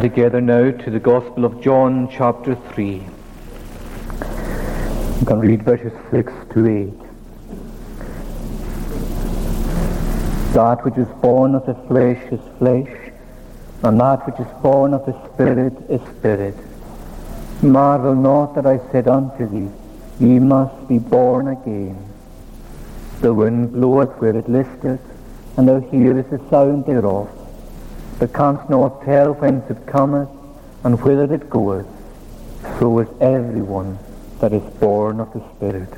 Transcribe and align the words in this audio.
Together 0.00 0.40
now 0.40 0.70
to 0.70 0.90
the 0.90 1.00
Gospel 1.00 1.44
of 1.44 1.60
John, 1.60 2.08
chapter 2.08 2.54
3. 2.54 3.02
You 5.18 5.26
can 5.26 5.40
read 5.40 5.64
verses 5.64 5.92
6 6.12 6.32
to 6.50 6.66
8. 6.68 6.92
That 10.54 10.84
which 10.84 10.96
is 10.96 11.08
born 11.20 11.56
of 11.56 11.66
the 11.66 11.74
flesh 11.88 12.22
is 12.30 12.38
flesh, 12.58 13.10
and 13.82 13.98
that 13.98 14.24
which 14.24 14.38
is 14.38 14.46
born 14.62 14.94
of 14.94 15.04
the 15.04 15.20
Spirit 15.34 15.74
is 15.88 16.00
spirit. 16.16 16.54
Marvel 17.60 18.14
not 18.14 18.54
that 18.54 18.66
I 18.66 18.78
said 18.92 19.08
unto 19.08 19.48
thee, 19.48 19.68
Ye 20.20 20.38
must 20.38 20.86
be 20.86 21.00
born 21.00 21.48
again. 21.48 21.98
The 23.20 23.34
wind 23.34 23.72
bloweth 23.72 24.10
where 24.20 24.36
it 24.36 24.48
listeth, 24.48 25.00
and 25.56 25.66
thou 25.66 25.80
hearest 25.80 26.30
the 26.30 26.40
sound 26.50 26.86
thereof, 26.86 27.28
but 28.18 28.32
canst 28.34 28.68
not 28.68 29.04
tell 29.04 29.34
whence 29.34 29.70
it 29.70 29.86
cometh, 29.86 30.28
and 30.82 31.00
whither 31.02 31.32
it 31.32 31.48
goeth. 31.48 31.86
So 32.78 32.98
is 32.98 33.08
everyone 33.20 33.98
that 34.40 34.52
is 34.52 34.62
born 34.80 35.20
of 35.20 35.32
the 35.32 35.42
Spirit. 35.54 35.88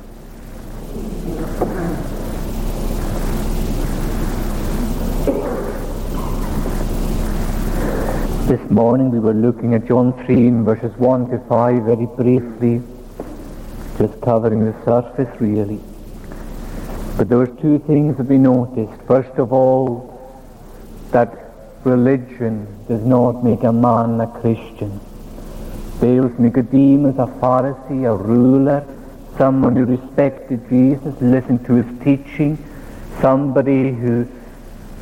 This 8.47 8.69
morning 8.69 9.11
we 9.11 9.19
were 9.19 9.33
looking 9.33 9.73
at 9.73 9.87
John 9.87 10.13
3 10.25 10.49
verses 10.63 10.95
1 10.97 11.29
to 11.29 11.39
5 11.47 11.83
very 11.83 12.05
briefly, 12.05 12.83
just 13.97 14.21
covering 14.21 14.65
the 14.65 14.75
surface 14.83 15.29
really. 15.39 15.79
But 17.17 17.29
there 17.29 17.37
were 17.37 17.47
two 17.47 17.79
things 17.79 18.17
that 18.17 18.27
we 18.27 18.37
noticed. 18.37 19.01
First 19.07 19.37
of 19.39 19.53
all, 19.53 20.19
that 21.11 21.40
religion 21.85 22.67
does 22.87 23.01
not 23.03 23.43
make 23.43 23.63
a 23.63 23.71
man 23.71 24.19
a 24.21 24.27
Christian. 24.27 24.99
There 25.99 26.23
was 26.23 26.37
Nicodemus, 26.39 27.15
a 27.17 27.27
Pharisee, 27.27 28.05
a 28.11 28.15
ruler, 28.15 28.85
someone 29.37 29.75
who 29.75 29.85
respected 29.85 30.67
Jesus, 30.69 31.19
listened 31.21 31.65
to 31.65 31.75
his 31.75 32.03
teaching, 32.03 32.57
somebody 33.21 33.91
who 33.91 34.27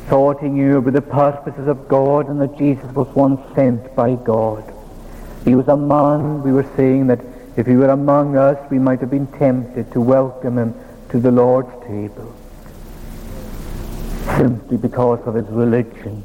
thought 0.08 0.40
he 0.40 0.48
knew 0.48 0.78
about 0.78 0.92
the 0.92 1.02
purposes 1.02 1.68
of 1.68 1.88
God 1.88 2.28
and 2.28 2.40
that 2.40 2.56
Jesus 2.58 2.84
was 2.94 3.08
once 3.14 3.40
sent 3.54 3.94
by 3.94 4.14
God. 4.16 4.64
He 5.44 5.54
was 5.54 5.68
a 5.68 5.76
man, 5.76 6.42
we 6.42 6.52
were 6.52 6.68
saying 6.76 7.06
that 7.06 7.20
if 7.56 7.66
he 7.66 7.76
were 7.76 7.90
among 7.90 8.36
us, 8.36 8.58
we 8.70 8.78
might 8.78 9.00
have 9.00 9.10
been 9.10 9.26
tempted 9.26 9.92
to 9.92 10.00
welcome 10.00 10.58
him 10.58 10.74
to 11.10 11.18
the 11.18 11.30
Lord's 11.30 11.72
table 11.86 12.34
simply 14.36 14.76
because 14.76 15.20
of 15.26 15.34
his 15.34 15.46
religion. 15.46 16.24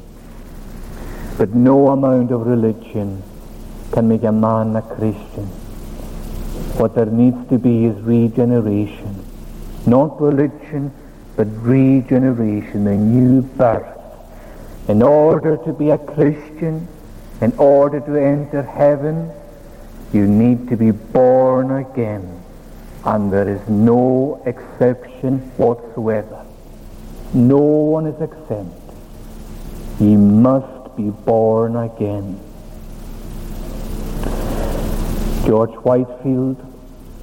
But 1.38 1.54
no 1.54 1.88
amount 1.88 2.30
of 2.30 2.46
religion 2.46 3.22
can 3.92 4.08
make 4.08 4.22
a 4.22 4.32
man 4.32 4.74
a 4.76 4.82
Christian. 4.82 5.46
What 6.78 6.94
there 6.94 7.06
needs 7.06 7.48
to 7.50 7.58
be 7.58 7.84
is 7.84 8.00
regeneration. 8.00 9.24
Not 9.86 10.20
religion, 10.20 10.92
but 11.36 11.46
regeneration, 11.48 12.86
a 12.86 12.96
new 12.96 13.42
birth. 13.42 13.96
In 14.88 15.02
order 15.02 15.58
to 15.58 15.72
be 15.72 15.90
a 15.90 15.98
Christian, 15.98 16.88
in 17.40 17.52
order 17.58 18.00
to 18.00 18.16
enter 18.16 18.62
heaven, 18.62 19.30
you 20.12 20.26
need 20.26 20.68
to 20.68 20.76
be 20.76 20.90
born 20.90 21.70
again. 21.70 22.42
And 23.04 23.32
there 23.32 23.48
is 23.48 23.68
no 23.68 24.42
exception 24.46 25.38
whatsoever. 25.58 26.44
No 27.34 27.58
one 27.58 28.06
is 28.06 28.20
exempt. 28.20 28.80
He 29.98 30.16
must 30.16 30.75
be 30.96 31.10
born 31.10 31.76
again. 31.76 32.40
George 35.46 35.74
Whitefield, 35.74 36.56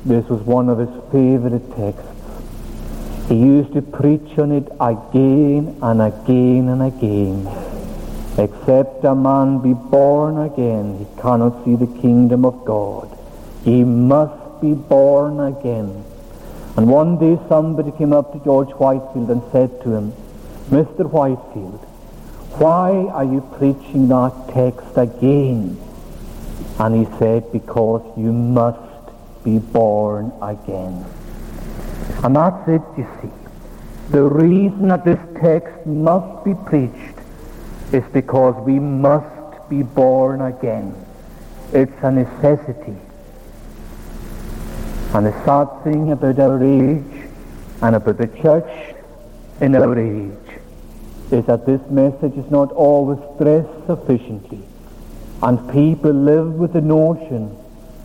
this 0.06 0.26
was 0.30 0.42
one 0.42 0.70
of 0.70 0.78
his 0.78 0.90
favorite 1.12 1.76
texts. 1.76 2.10
He 3.28 3.36
used 3.36 3.74
to 3.74 3.82
preach 3.82 4.38
on 4.38 4.52
it 4.52 4.68
again 4.80 5.78
and 5.82 6.02
again 6.02 6.70
and 6.70 6.84
again. 6.84 7.48
Except 8.38 9.04
a 9.04 9.14
man 9.14 9.60
be 9.60 9.74
born 9.74 10.38
again, 10.40 10.98
he 11.00 11.22
cannot 11.22 11.64
see 11.66 11.76
the 11.76 11.88
kingdom 12.02 12.46
of 12.46 12.66
God. 12.66 13.10
He 13.64 13.84
must 13.84 14.62
be 14.62 14.74
born 14.74 15.40
again. 15.40 16.04
And 16.76 16.90
one 16.90 17.18
day 17.18 17.38
somebody 17.48 17.92
came 17.92 18.14
up 18.14 18.34
to 18.34 18.40
George 18.44 18.72
Whitefield 18.72 19.30
and 19.30 19.42
said 19.52 19.82
to 19.84 19.94
him, 19.94 20.14
Mr. 20.70 21.10
Whitefield, 21.10 21.83
why 22.58 22.92
are 23.12 23.24
you 23.24 23.42
preaching 23.58 24.08
that 24.10 24.50
text 24.54 24.96
again? 24.96 25.78
And 26.80 27.06
he 27.06 27.18
said, 27.18 27.52
because 27.52 28.02
you 28.18 28.32
must 28.32 28.80
be 29.44 29.60
born 29.60 30.32
again. 30.42 31.06
And 32.24 32.36
that's 32.36 32.68
it, 32.68 32.82
you 32.98 33.08
see. 33.22 33.30
The 34.10 34.22
reason 34.22 34.90
that 34.90 35.06
this 35.06 35.20
text 35.42 35.86
must 35.86 36.46
be 36.46 36.54
preached 36.54 37.18
is 37.92 38.04
because 38.14 38.56
we 38.66 38.80
must 38.80 39.70
be 39.70 39.82
born 39.84 40.42
again. 40.42 40.94
It's 41.72 42.04
a 42.04 42.12
necessity. 42.12 42.98
And 45.14 45.26
the 45.28 45.34
sad 45.46 45.84
thing 45.84 46.12
about 46.12 46.40
our 46.40 46.64
age 46.64 47.30
and 47.82 47.96
about 47.96 48.18
the 48.18 48.28
church 48.28 48.96
in 49.62 49.76
our 49.76 49.98
age 49.98 50.43
is 51.34 51.46
that 51.48 51.66
this 51.66 51.82
message 51.90 52.38
is 52.38 52.50
not 52.52 52.72
always 52.72 53.20
stressed 53.36 53.88
sufficiently. 53.88 54.62
And 55.42 55.70
people 55.72 56.12
live 56.12 56.54
with 56.54 56.74
the 56.74 56.82
notion, 56.82 57.58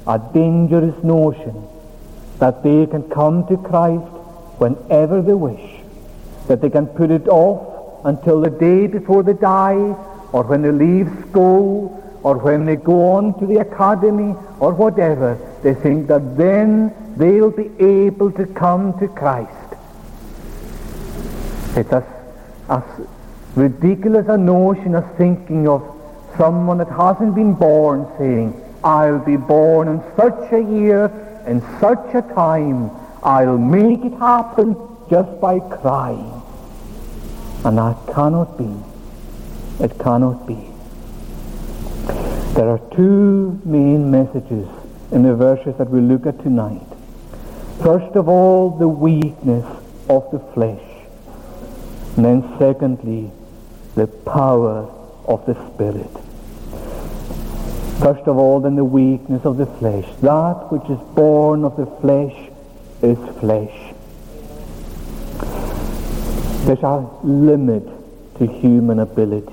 a 0.07 0.19
dangerous 0.33 1.05
notion, 1.05 1.69
that 2.39 2.63
they 2.63 2.87
can 2.87 3.09
come 3.11 3.47
to 3.49 3.57
Christ 3.57 4.11
whenever 4.59 5.23
they 5.23 5.35
wish, 5.35 5.81
that 6.49 6.61
they 6.61 6.71
can 6.71 6.87
put 6.87 7.11
it 7.11 7.29
off 7.29 8.05
until 8.05 8.41
the 8.41 8.51
day 8.51 8.87
before 8.87 9.23
they 9.23 9.35
die, 9.35 9.95
or 10.33 10.43
when 10.45 10.63
they 10.63 10.73
leave 10.73 11.09
school, 11.29 11.95
or 12.23 12.39
when 12.39 12.65
they 12.65 12.77
go 12.77 13.13
on 13.13 13.39
to 13.39 13.47
the 13.47 13.59
academy, 13.59 14.35
or 14.59 14.73
whatever. 14.73 15.39
They 15.63 15.75
think 15.75 16.09
that 16.09 16.37
then 16.37 16.93
they'll 17.17 17.51
be 17.51 17.71
able 17.79 18.33
to 18.33 18.47
come 18.47 18.99
to 18.99 19.09
Christ. 19.09 19.53
It's 21.77 21.93
as, 21.93 22.05
as 22.69 22.83
ridiculous 23.59 24.27
a 24.29 24.39
notion 24.39 24.95
of 24.95 25.05
thinking 25.17 25.67
of 25.69 25.83
someone 26.37 26.79
that 26.79 26.89
hasn't 26.89 27.35
been 27.35 27.55
born 27.55 28.07
saying, 28.17 28.55
I'll 28.85 29.19
be 29.19 29.37
born 29.37 29.89
in 29.89 30.03
such 30.17 30.53
a 30.53 30.61
year 30.61 31.11
in 31.49 31.63
such 31.81 32.15
a 32.15 32.23
time, 32.35 32.91
I'll 33.23 33.59
make 33.59 34.05
it 34.05 34.13
happen 34.19 34.77
just 35.11 35.41
by 35.41 35.59
crying. 35.61 36.43
And 37.65 37.79
that 37.79 37.97
cannot 38.15 38.59
be. 38.59 38.71
It 39.83 39.99
cannot 39.99 40.47
be. 40.47 40.71
There 42.55 42.69
are 42.69 42.81
two 42.95 43.61
main 43.65 44.11
messages 44.11 44.69
in 45.11 45.23
the 45.23 45.35
verses 45.35 45.75
that 45.79 45.89
we 45.89 46.01
look 46.01 46.27
at 46.27 46.39
tonight. 46.43 46.87
First 47.83 48.15
of 48.15 48.29
all, 48.29 48.77
the 48.77 48.89
weakness 48.89 49.65
of 50.09 50.31
the 50.31 50.41
flesh. 50.53 50.83
And 52.17 52.25
then 52.25 52.59
secondly, 52.59 53.31
the 53.99 54.07
power 54.07 54.91
of 55.27 55.45
the 55.47 55.55
Spirit. 55.75 56.11
First 58.01 58.29
of 58.29 58.39
all, 58.39 58.61
then 58.61 58.77
the 58.77 58.85
weakness 58.85 59.45
of 59.45 59.57
the 59.57 59.67
flesh. 59.67 60.07
That 60.23 60.71
which 60.73 60.89
is 60.89 60.99
born 61.15 61.65
of 61.65 61.77
the 61.77 61.87
flesh 62.01 62.35
is 63.03 63.19
flesh. 63.41 63.95
There's 66.65 66.83
a 66.83 67.09
limit 67.25 67.85
to 68.39 68.47
human 68.47 69.01
ability. 69.01 69.53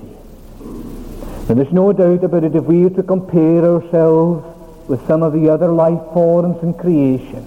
And 1.48 1.58
there's 1.58 1.72
no 1.72 1.92
doubt 1.92 2.22
about 2.24 2.44
it 2.44 2.54
if 2.54 2.64
we 2.64 2.84
were 2.84 2.90
to 2.90 3.02
compare 3.02 3.64
ourselves 3.64 4.44
with 4.88 5.04
some 5.06 5.22
of 5.22 5.32
the 5.32 5.48
other 5.48 5.68
life 5.68 6.00
forms 6.12 6.62
in 6.62 6.74
creation, 6.74 7.46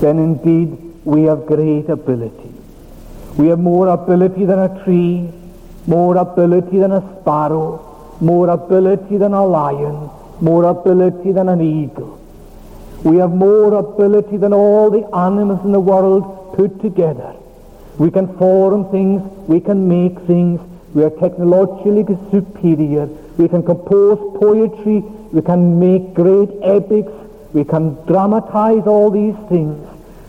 then 0.00 0.18
indeed 0.18 0.76
we 1.04 1.22
have 1.24 1.46
great 1.46 1.88
ability. 1.88 2.52
We 3.36 3.46
have 3.48 3.60
more 3.60 3.88
ability 3.88 4.44
than 4.44 4.58
a 4.58 4.84
tree, 4.84 5.30
more 5.88 6.18
ability 6.18 6.78
than 6.78 6.92
a 6.92 7.02
sparrow, 7.20 8.16
more 8.20 8.50
ability 8.50 9.16
than 9.16 9.32
a 9.32 9.44
lion, 9.44 10.10
more 10.40 10.64
ability 10.64 11.32
than 11.32 11.48
an 11.48 11.62
eagle. 11.62 12.20
We 13.04 13.16
have 13.16 13.30
more 13.30 13.72
ability 13.74 14.36
than 14.36 14.52
all 14.52 14.90
the 14.90 15.04
animals 15.16 15.64
in 15.64 15.72
the 15.72 15.80
world 15.80 16.54
put 16.54 16.80
together. 16.82 17.34
We 17.96 18.10
can 18.10 18.36
form 18.36 18.90
things, 18.90 19.22
we 19.48 19.60
can 19.60 19.88
make 19.88 20.18
things, 20.26 20.60
we 20.94 21.04
are 21.04 21.10
technologically 21.10 22.18
superior, 22.30 23.06
we 23.38 23.48
can 23.48 23.62
compose 23.62 24.18
poetry, 24.38 25.00
we 25.32 25.40
can 25.40 25.80
make 25.80 26.12
great 26.12 26.50
epics, 26.62 27.12
we 27.54 27.64
can 27.64 27.94
dramatize 28.04 28.86
all 28.86 29.10
these 29.10 29.36
things. 29.48 29.78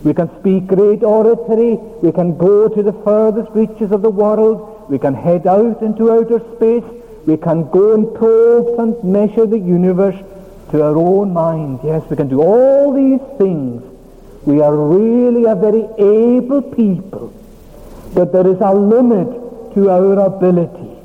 We 0.04 0.14
can 0.14 0.30
speak 0.40 0.68
great 0.68 1.04
oratory, 1.04 1.76
we 2.02 2.14
can 2.14 2.38
go 2.38 2.70
to 2.70 2.82
the 2.82 2.94
furthest 2.94 3.52
reaches 3.54 3.92
of 3.92 4.02
the 4.02 4.10
world, 4.10 4.69
we 4.90 4.98
can 5.00 5.14
head 5.14 5.48
out 5.48 5.82
into 5.82 6.12
outer 6.12 6.40
space, 6.56 6.84
we 7.26 7.38
can 7.38 7.70
go 7.70 7.94
and 7.94 8.14
probe 8.16 8.80
and 8.80 9.04
measure 9.04 9.46
the 9.46 9.60
universe 9.60 10.18
to 10.72 10.84
our 10.84 10.98
own 10.98 11.34
mind. 11.34 11.80
Yes, 11.84 12.04
we 12.10 12.16
can 12.16 12.28
do 12.28 12.42
all 12.42 12.94
these 12.94 13.22
things. 13.38 13.84
We 14.46 14.62
are 14.62 14.76
really 14.76 15.46
a 15.46 15.56
very 15.56 15.86
able 15.98 16.62
people. 16.62 17.34
But 18.14 18.32
there 18.32 18.48
is 18.48 18.60
a 18.62 18.74
limit 18.74 19.74
to 19.76 19.90
our 19.90 20.20
ability. 20.26 20.98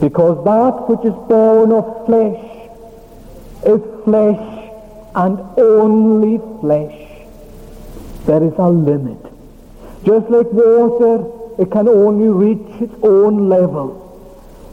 Because 0.00 0.42
that 0.44 0.88
which 0.88 1.04
is 1.04 1.14
born 1.28 1.72
of 1.72 2.06
flesh 2.06 2.58
is 3.66 3.82
flesh 4.04 4.70
and 5.14 5.40
only 5.58 6.38
flesh. 6.60 7.08
There 8.24 8.42
is 8.42 8.54
a 8.56 8.68
limit. 8.70 9.18
Just 10.04 10.30
like 10.30 10.46
water, 10.52 11.37
it 11.58 11.70
can 11.70 11.88
only 11.88 12.28
reach 12.28 12.80
its 12.80 12.94
own 13.02 13.48
level. 13.48 14.04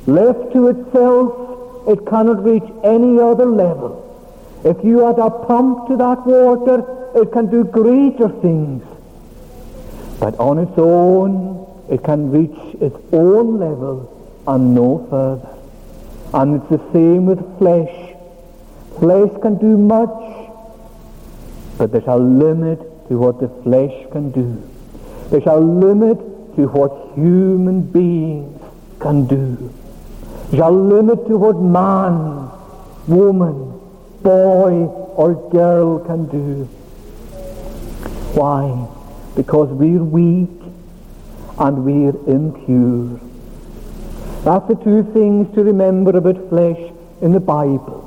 Left 0.06 0.54
to 0.54 0.68
itself, 0.68 1.88
it 1.88 2.06
cannot 2.06 2.44
reach 2.44 2.64
any 2.84 3.20
other 3.20 3.46
level. 3.46 4.02
If 4.64 4.84
you 4.84 5.08
add 5.08 5.20
a 5.20 5.30
pump 5.30 5.88
to 5.88 5.98
that 5.98 6.26
water, 6.26 6.84
it 7.16 7.32
can 7.32 7.50
do 7.50 7.64
greater 7.64 8.30
things. 8.30 8.84
But 10.20 10.40
on 10.40 10.60
its 10.60 10.78
own, 10.78 11.66
it 11.90 12.04
can 12.04 12.32
reach 12.32 12.76
its 12.82 12.98
own 13.12 13.60
level 13.60 14.12
and 14.48 14.76
no 14.76 15.08
further. 15.10 15.50
And 16.34 16.62
it's 16.62 16.70
the 16.70 16.94
same 16.94 17.26
with 17.26 17.58
flesh. 17.58 18.14
Flesh 19.00 19.32
can 19.42 19.58
do 19.58 19.78
much, 19.78 20.50
but 21.78 21.92
there's 21.92 22.08
a 22.08 22.16
limit 22.16 22.80
to 23.10 23.18
what 23.18 23.40
the 23.40 23.50
flesh 23.64 23.94
can 24.12 24.32
do. 24.32 24.62
There's 25.30 25.46
a 25.46 25.58
limit 25.58 26.35
to 26.56 26.68
what 26.68 27.16
human 27.16 27.82
beings 27.82 28.62
can 29.00 29.26
do. 29.28 29.74
A 30.54 30.72
limit 30.72 31.28
to 31.28 31.38
what 31.38 31.60
man, 31.60 32.50
woman, 33.08 33.80
boy 34.22 34.86
or 35.16 35.50
girl 35.50 36.00
can 36.00 36.28
do. 36.28 36.66
Why? 38.34 38.88
Because 39.36 39.70
we're 39.70 40.04
weak 40.04 40.50
and 41.58 41.86
we're 41.86 42.16
impure. 42.28 43.20
That's 44.44 44.68
the 44.68 44.76
two 44.76 45.04
things 45.14 45.54
to 45.56 45.64
remember 45.64 46.18
about 46.18 46.50
flesh 46.50 46.80
in 47.22 47.32
the 47.32 47.40
Bible. 47.40 48.02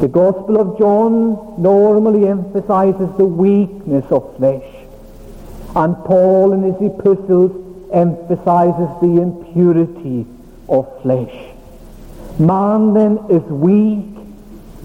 The 0.00 0.08
Gospel 0.08 0.60
of 0.60 0.78
John 0.78 1.60
normally 1.60 2.28
emphasizes 2.28 3.08
the 3.16 3.24
weakness 3.24 4.04
of 4.10 4.36
flesh. 4.36 4.77
And 5.78 5.94
Paul 6.04 6.54
in 6.54 6.64
his 6.64 6.90
epistles 6.90 7.52
emphasizes 7.92 8.90
the 9.00 9.22
impurity 9.22 10.26
of 10.68 11.02
flesh. 11.02 11.32
Man 12.36 12.94
then 12.94 13.18
is 13.30 13.44
weak 13.44 14.10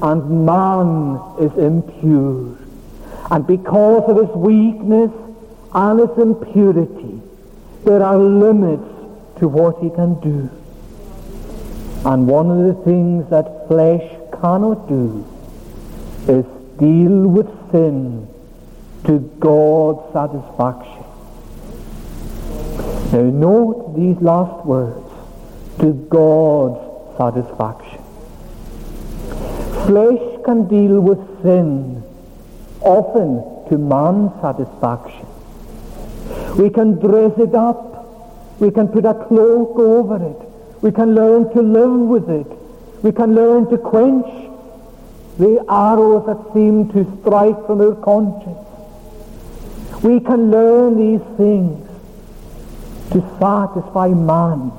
and 0.03 0.45
man 0.45 1.19
is 1.39 1.51
impure. 1.57 2.59
And 3.31 3.47
because 3.47 4.07
of 4.07 4.17
his 4.17 4.35
weakness 4.35 5.11
and 5.73 5.99
his 5.99 6.15
impurity, 6.15 7.19
there 7.85 8.03
are 8.03 8.19
limits 8.19 8.87
to 9.39 9.47
what 9.47 9.81
he 9.81 9.89
can 9.89 10.19
do. 10.21 10.47
And 12.05 12.27
one 12.27 12.51
of 12.51 12.67
the 12.67 12.83
things 12.83 13.27
that 13.31 13.67
flesh 13.67 14.07
cannot 14.39 14.87
do 14.87 15.25
is 16.27 16.45
deal 16.77 17.27
with 17.27 17.47
sin 17.71 18.27
to 19.05 19.19
God's 19.39 20.13
satisfaction. 20.13 21.03
Now 23.11 23.21
note 23.21 23.95
these 23.95 24.17
last 24.21 24.65
words, 24.65 25.09
to 25.79 25.93
God's 26.09 27.17
satisfaction. 27.17 28.01
Flesh 29.85 30.43
can 30.45 30.67
deal 30.67 30.99
with 30.99 31.19
sin 31.43 32.03
often 32.81 33.69
to 33.69 33.77
man's 33.77 34.31
satisfaction. 34.41 35.27
We 36.57 36.69
can 36.69 36.99
dress 36.99 37.37
it 37.37 37.53
up. 37.53 38.59
We 38.59 38.71
can 38.71 38.87
put 38.87 39.05
a 39.05 39.13
cloak 39.13 39.77
over 39.77 40.15
it. 40.31 40.81
We 40.81 40.91
can 40.91 41.15
learn 41.15 41.53
to 41.53 41.61
live 41.61 41.91
with 41.91 42.29
it. 42.29 42.47
We 43.03 43.11
can 43.11 43.35
learn 43.35 43.69
to 43.69 43.77
quench 43.77 44.25
the 45.37 45.65
arrows 45.67 46.25
that 46.27 46.53
seem 46.53 46.89
to 46.93 47.19
strike 47.21 47.65
from 47.65 47.81
our 47.81 47.95
conscience. 47.95 48.72
We 50.03 50.19
can 50.19 50.51
learn 50.51 50.97
these 50.97 51.25
things 51.37 51.89
to 53.11 53.21
satisfy 53.39 54.09
man. 54.09 54.71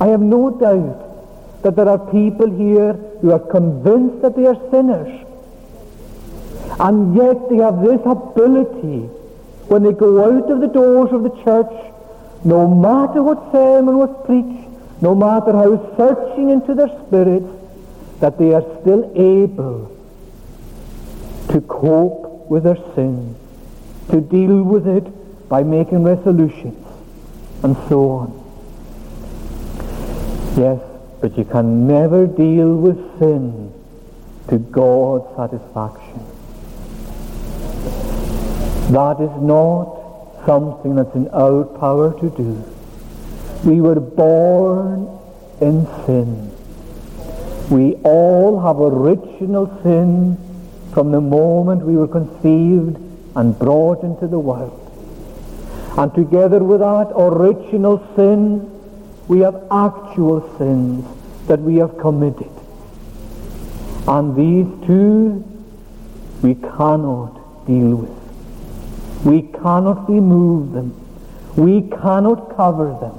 I 0.00 0.08
have 0.08 0.20
no 0.20 0.50
doubt 0.50 1.62
that 1.62 1.76
there 1.76 1.88
are 1.88 1.98
people 2.10 2.50
here 2.50 2.92
who 3.20 3.32
are 3.32 3.38
convinced 3.38 4.20
that 4.22 4.36
they 4.36 4.46
are 4.46 4.70
sinners. 4.70 5.24
And 6.78 7.16
yet 7.16 7.48
they 7.48 7.56
have 7.56 7.80
this 7.82 8.00
ability. 8.04 9.08
When 9.68 9.82
they 9.82 9.92
go 9.92 10.24
out 10.24 10.50
of 10.50 10.60
the 10.60 10.66
doors 10.66 11.10
of 11.12 11.22
the 11.22 11.30
church, 11.42 11.72
no 12.44 12.68
matter 12.68 13.22
what 13.22 13.50
sermon 13.50 13.96
was 13.96 14.10
preached, 14.26 14.68
no 15.00 15.14
matter 15.14 15.52
how 15.52 15.96
searching 15.96 16.50
into 16.50 16.74
their 16.74 16.90
spirits, 17.06 17.48
that 18.20 18.38
they 18.38 18.52
are 18.52 18.64
still 18.82 19.10
able 19.14 19.90
to 21.48 21.60
cope 21.62 22.50
with 22.50 22.64
their 22.64 22.78
sin, 22.94 23.34
to 24.10 24.20
deal 24.20 24.62
with 24.62 24.86
it 24.86 25.48
by 25.48 25.62
making 25.62 26.02
resolutions, 26.02 26.86
and 27.62 27.76
so 27.88 28.10
on. 28.10 28.44
Yes, 30.56 30.80
but 31.20 31.36
you 31.36 31.44
can 31.44 31.86
never 31.86 32.26
deal 32.26 32.74
with 32.76 32.96
sin 33.18 33.72
to 34.48 34.58
God's 34.58 35.34
satisfaction. 35.36 36.20
That 38.92 39.20
is 39.20 39.42
not 39.42 40.44
something 40.46 40.94
that's 40.94 41.14
in 41.14 41.28
our 41.28 41.64
power 41.64 42.12
to 42.20 42.30
do. 42.30 42.64
We 43.64 43.80
were 43.80 44.00
born 44.00 45.08
in 45.60 45.86
sin. 46.04 46.50
We 47.70 47.94
all 48.04 48.60
have 48.60 48.78
original 48.78 49.66
sin 49.82 50.36
from 50.92 51.10
the 51.12 51.20
moment 51.20 51.84
we 51.84 51.96
were 51.96 52.06
conceived 52.06 52.98
and 53.36 53.58
brought 53.58 54.02
into 54.02 54.26
the 54.26 54.38
world. 54.38 54.80
And 55.96 56.12
together 56.14 56.62
with 56.62 56.80
that 56.80 57.12
original 57.16 58.04
sin, 58.16 58.70
we 59.28 59.40
have 59.40 59.54
actual 59.70 60.56
sins 60.58 61.04
that 61.46 61.60
we 61.60 61.76
have 61.76 61.98
committed. 61.98 62.50
And 64.06 64.36
these 64.36 64.86
two 64.86 65.44
we 66.42 66.54
cannot 66.56 67.66
deal 67.66 67.96
with. 67.96 69.24
We 69.24 69.42
cannot 69.42 70.10
remove 70.10 70.72
them. 70.72 71.00
We 71.56 71.88
cannot 71.88 72.54
cover 72.56 72.96
them. 73.00 73.16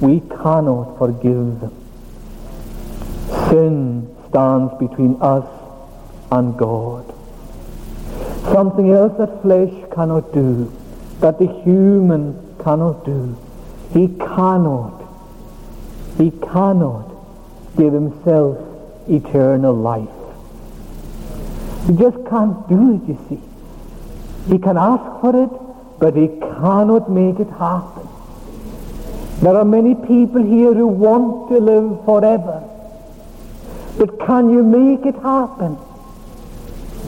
We 0.00 0.20
cannot 0.20 0.98
forgive 0.98 1.60
them. 1.60 1.74
Sin 3.48 4.16
stands 4.28 4.74
between 4.78 5.20
us 5.20 5.46
and 6.30 6.56
God. 6.56 7.17
Something 8.52 8.92
else 8.92 9.16
that 9.18 9.42
flesh 9.42 9.72
cannot 9.94 10.32
do, 10.32 10.72
that 11.20 11.38
the 11.38 11.46
human 11.62 12.56
cannot 12.62 13.04
do. 13.04 13.36
He 13.92 14.08
cannot, 14.08 15.02
he 16.16 16.30
cannot 16.30 17.14
give 17.76 17.92
himself 17.92 18.58
eternal 19.08 19.74
life. 19.74 20.08
He 21.86 21.94
just 21.96 22.16
can't 22.28 22.68
do 22.68 22.96
it, 22.96 23.08
you 23.08 23.18
see. 23.28 24.52
He 24.52 24.58
can 24.58 24.76
ask 24.76 25.20
for 25.20 25.34
it, 25.44 25.50
but 25.98 26.14
he 26.16 26.28
cannot 26.28 27.10
make 27.10 27.38
it 27.38 27.50
happen. 27.50 28.08
There 29.40 29.56
are 29.56 29.64
many 29.64 29.94
people 29.94 30.42
here 30.42 30.74
who 30.74 30.86
want 30.86 31.48
to 31.50 31.58
live 31.58 32.04
forever. 32.04 32.64
But 33.96 34.18
can 34.20 34.50
you 34.50 34.62
make 34.62 35.06
it 35.06 35.14
happen? 35.22 35.78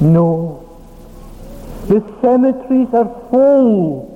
No. 0.00 0.69
The 1.90 2.04
cemeteries 2.22 2.94
are 2.94 3.10
full 3.30 4.06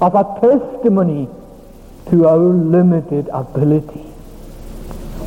of 0.00 0.14
a 0.14 0.22
testimony 0.40 1.28
to 2.10 2.28
our 2.28 2.38
limited 2.38 3.28
ability. 3.32 4.06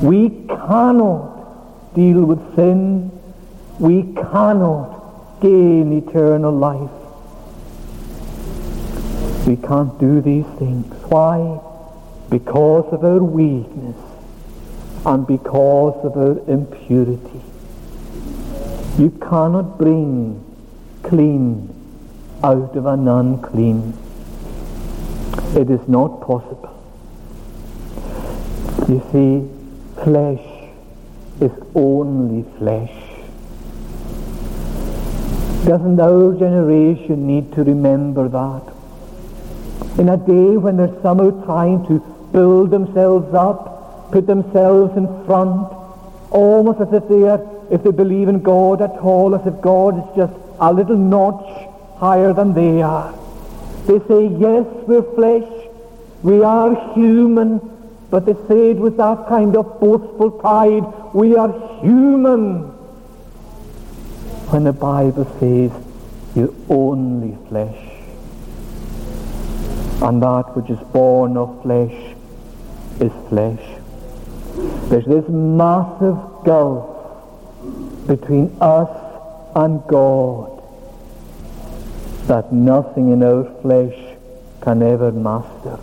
We 0.01 0.29
cannot 0.47 1.93
deal 1.93 2.23
with 2.23 2.55
sin. 2.55 3.11
We 3.77 4.03
cannot 4.13 5.41
gain 5.41 5.91
eternal 5.91 6.53
life. 6.53 6.95
We 9.45 9.57
can't 9.57 9.99
do 9.99 10.21
these 10.21 10.45
things. 10.57 10.85
Why? 11.09 11.59
Because 12.29 12.85
of 12.93 13.03
our 13.03 13.19
weakness 13.19 13.97
and 15.05 15.27
because 15.27 16.05
of 16.05 16.15
our 16.15 16.39
impurity. 16.49 17.41
You 18.97 19.09
cannot 19.19 19.77
bring 19.77 20.44
clean 21.09 21.69
out 22.43 22.75
of 22.75 22.85
an 22.85 23.07
unclean. 23.07 23.93
It 25.55 25.69
is 25.69 25.87
not 25.87 26.21
possible. 26.21 26.71
You 28.87 29.01
see, 29.11 29.55
Flesh 30.03 30.45
is 31.39 31.51
only 31.73 32.43
flesh. 32.57 32.93
Doesn't 35.65 35.99
our 35.99 36.33
generation 36.37 37.25
need 37.25 37.53
to 37.53 37.63
remember 37.63 38.27
that? 38.29 38.73
In 39.99 40.09
a 40.09 40.17
day 40.17 40.57
when 40.57 40.77
they're 40.77 41.01
somehow 41.01 41.31
trying 41.45 41.85
to 41.87 41.99
build 42.31 42.71
themselves 42.71 43.33
up, 43.33 44.11
put 44.11 44.27
themselves 44.27 44.95
in 44.97 45.07
front, 45.25 45.71
almost 46.29 46.81
as 46.81 46.93
if 46.93 47.07
they 47.07 47.23
are, 47.23 47.41
if 47.71 47.83
they 47.83 47.91
believe 47.91 48.27
in 48.27 48.41
God 48.41 48.81
at 48.81 48.97
all, 48.99 49.33
as 49.33 49.47
if 49.47 49.59
God 49.61 49.97
is 49.97 50.15
just 50.15 50.44
a 50.59 50.73
little 50.73 50.97
notch 50.97 51.69
higher 51.97 52.33
than 52.33 52.53
they 52.53 52.81
are. 52.81 53.13
They 53.85 53.99
say, 54.07 54.27
yes, 54.27 54.65
we're 54.87 55.03
flesh, 55.13 55.47
we 56.23 56.43
are 56.43 56.93
human, 56.93 57.59
but 58.09 58.25
they 58.25 58.33
say 58.47 58.71
it 58.71 58.77
with 58.77 58.97
that 58.97 59.27
kind 59.27 59.55
of 59.55 59.79
boastful 59.79 60.31
pride, 60.31 60.83
we 61.13 61.35
are 61.35 61.51
human. 61.81 62.63
When 64.49 64.63
the 64.63 64.73
Bible 64.73 65.25
says, 65.39 65.71
you're 66.35 66.53
only 66.69 67.37
flesh. 67.47 67.77
And 70.01 70.21
that 70.21 70.55
which 70.55 70.69
is 70.69 70.79
born 70.91 71.37
of 71.37 71.61
flesh 71.61 72.15
is 72.99 73.11
flesh. 73.29 73.61
There's 74.89 75.05
this 75.05 75.27
massive 75.29 76.17
gulf 76.43 76.95
between 78.07 78.55
us 78.61 79.04
and 79.55 79.81
God 79.87 80.61
that 82.27 82.51
nothing 82.51 83.11
in 83.11 83.23
our 83.23 83.45
flesh 83.61 83.95
can 84.61 84.81
ever 84.81 85.11
master. 85.11 85.79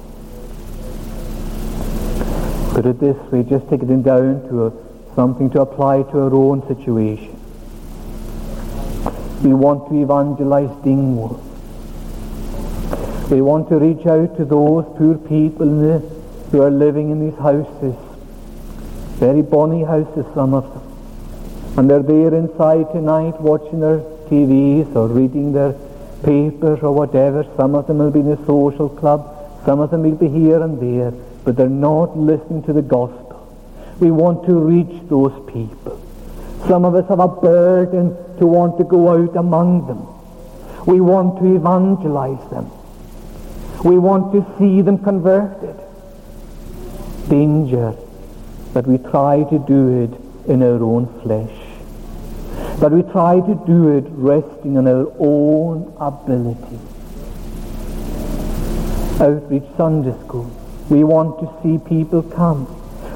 Put 2.74 2.86
it 2.86 3.00
this 3.00 3.16
way, 3.30 3.44
just 3.44 3.68
take 3.70 3.82
it 3.82 4.02
down 4.02 4.48
to 4.48 4.66
a, 4.66 4.72
something 5.14 5.48
to 5.50 5.60
apply 5.60 6.02
to 6.02 6.20
our 6.20 6.34
own 6.34 6.66
situation. 6.66 7.38
We 9.42 9.54
want 9.54 9.88
to 9.88 10.02
evangelize 10.02 10.70
Dingwall. 10.84 11.42
We 13.30 13.40
want 13.40 13.68
to 13.70 13.78
reach 13.78 14.04
out 14.06 14.36
to 14.36 14.44
those 14.44 14.84
poor 14.98 15.16
people 15.16 15.66
the, 15.66 15.98
who 16.50 16.60
are 16.62 16.70
living 16.70 17.10
in 17.10 17.30
these 17.30 17.38
houses. 17.38 17.94
Very 19.18 19.42
bonny 19.42 19.84
houses, 19.84 20.26
some 20.34 20.54
of 20.54 20.64
them. 20.74 20.91
And 21.76 21.88
they're 21.88 22.02
there 22.02 22.34
inside 22.34 22.92
tonight 22.92 23.40
watching 23.40 23.80
their 23.80 24.00
TVs 24.28 24.94
or 24.94 25.08
reading 25.08 25.52
their 25.52 25.72
papers 26.22 26.80
or 26.82 26.92
whatever. 26.92 27.46
Some 27.56 27.74
of 27.74 27.86
them 27.86 27.98
will 27.98 28.10
be 28.10 28.20
in 28.20 28.30
a 28.30 28.46
social 28.46 28.88
club. 28.88 29.62
Some 29.64 29.80
of 29.80 29.90
them 29.90 30.02
will 30.02 30.16
be 30.16 30.28
here 30.28 30.62
and 30.62 30.78
there. 30.80 31.12
But 31.44 31.56
they're 31.56 31.68
not 31.68 32.16
listening 32.16 32.62
to 32.64 32.72
the 32.72 32.82
gospel. 32.82 33.38
We 34.00 34.10
want 34.10 34.44
to 34.46 34.54
reach 34.54 35.08
those 35.08 35.32
people. 35.50 36.00
Some 36.68 36.84
of 36.84 36.94
us 36.94 37.08
have 37.08 37.20
a 37.20 37.28
burden 37.28 38.16
to 38.38 38.46
want 38.46 38.78
to 38.78 38.84
go 38.84 39.08
out 39.08 39.36
among 39.36 39.86
them. 39.86 40.06
We 40.86 41.00
want 41.00 41.38
to 41.40 41.54
evangelize 41.54 42.50
them. 42.50 42.70
We 43.82 43.98
want 43.98 44.32
to 44.32 44.58
see 44.58 44.82
them 44.82 44.98
converted. 44.98 45.76
Danger 47.28 47.96
that 48.74 48.86
we 48.86 48.98
try 48.98 49.44
to 49.44 49.58
do 49.58 50.02
it 50.02 50.50
in 50.50 50.62
our 50.62 50.82
own 50.82 51.06
flesh. 51.22 51.61
But 52.82 52.90
we 52.90 53.02
try 53.02 53.36
to 53.36 53.54
do 53.64 53.96
it 53.96 54.06
resting 54.08 54.76
on 54.76 54.88
our 54.88 55.06
own 55.20 55.94
ability. 56.00 56.80
Outreach 59.22 59.62
Sunday 59.76 60.18
School. 60.24 60.50
We 60.90 61.04
want 61.04 61.38
to 61.38 61.62
see 61.62 61.78
people 61.78 62.24
come. 62.24 62.66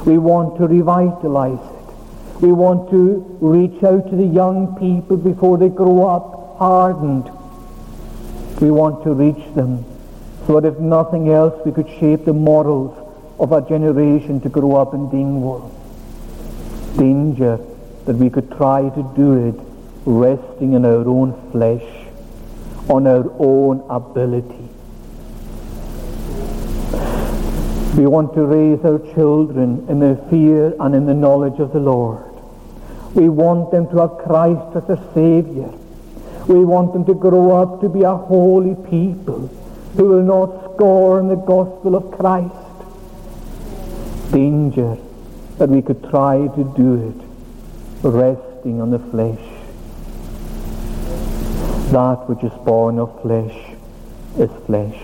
We 0.04 0.18
want 0.18 0.56
to 0.58 0.68
revitalize 0.68 1.58
it. 1.58 2.40
We 2.40 2.52
want 2.52 2.90
to 2.90 3.26
reach 3.40 3.82
out 3.82 4.08
to 4.08 4.14
the 4.14 4.24
young 4.24 4.76
people 4.76 5.16
before 5.16 5.58
they 5.58 5.68
grow 5.68 6.06
up 6.06 6.58
hardened. 6.58 7.28
We 8.60 8.70
want 8.70 9.02
to 9.02 9.14
reach 9.14 9.52
them 9.56 9.84
so 10.46 10.60
that 10.60 10.74
if 10.74 10.78
nothing 10.78 11.30
else 11.30 11.60
we 11.66 11.72
could 11.72 11.88
shape 11.98 12.24
the 12.24 12.32
morals 12.32 12.96
of 13.40 13.52
our 13.52 13.62
generation 13.62 14.40
to 14.42 14.48
grow 14.48 14.76
up 14.76 14.94
in 14.94 15.10
Dingwall. 15.10 15.74
Danger 16.96 17.58
that 18.06 18.16
we 18.16 18.30
could 18.30 18.50
try 18.52 18.88
to 18.88 19.12
do 19.16 19.48
it 19.48 19.54
resting 20.04 20.74
in 20.74 20.84
our 20.84 21.06
own 21.06 21.50
flesh, 21.50 21.82
on 22.88 23.06
our 23.06 23.30
own 23.38 23.84
ability. 23.90 24.68
We 27.96 28.06
want 28.06 28.34
to 28.34 28.46
raise 28.46 28.84
our 28.84 29.00
children 29.14 29.86
in 29.88 29.98
the 29.98 30.16
fear 30.30 30.74
and 30.78 30.94
in 30.94 31.06
the 31.06 31.14
knowledge 31.14 31.58
of 31.58 31.72
the 31.72 31.80
Lord. 31.80 32.22
We 33.14 33.28
want 33.28 33.72
them 33.72 33.88
to 33.88 33.98
have 33.98 34.18
Christ 34.18 34.76
as 34.76 34.88
a 34.88 35.12
Savior. 35.12 35.70
We 36.46 36.64
want 36.64 36.92
them 36.92 37.04
to 37.06 37.14
grow 37.14 37.56
up 37.56 37.80
to 37.80 37.88
be 37.88 38.02
a 38.02 38.14
holy 38.14 38.76
people 38.88 39.48
who 39.96 40.04
will 40.04 40.22
not 40.22 40.74
scorn 40.74 41.26
the 41.26 41.36
gospel 41.36 41.96
of 41.96 42.12
Christ. 42.12 42.54
Danger 44.30 44.96
that 45.58 45.68
we 45.70 45.82
could 45.82 46.08
try 46.08 46.46
to 46.54 46.74
do 46.76 47.08
it 47.08 47.25
resting 48.02 48.80
on 48.80 48.90
the 48.90 48.98
flesh. 48.98 49.40
That 51.92 52.28
which 52.28 52.42
is 52.42 52.52
born 52.64 52.98
of 52.98 53.22
flesh 53.22 53.56
is 54.38 54.50
flesh. 54.66 55.00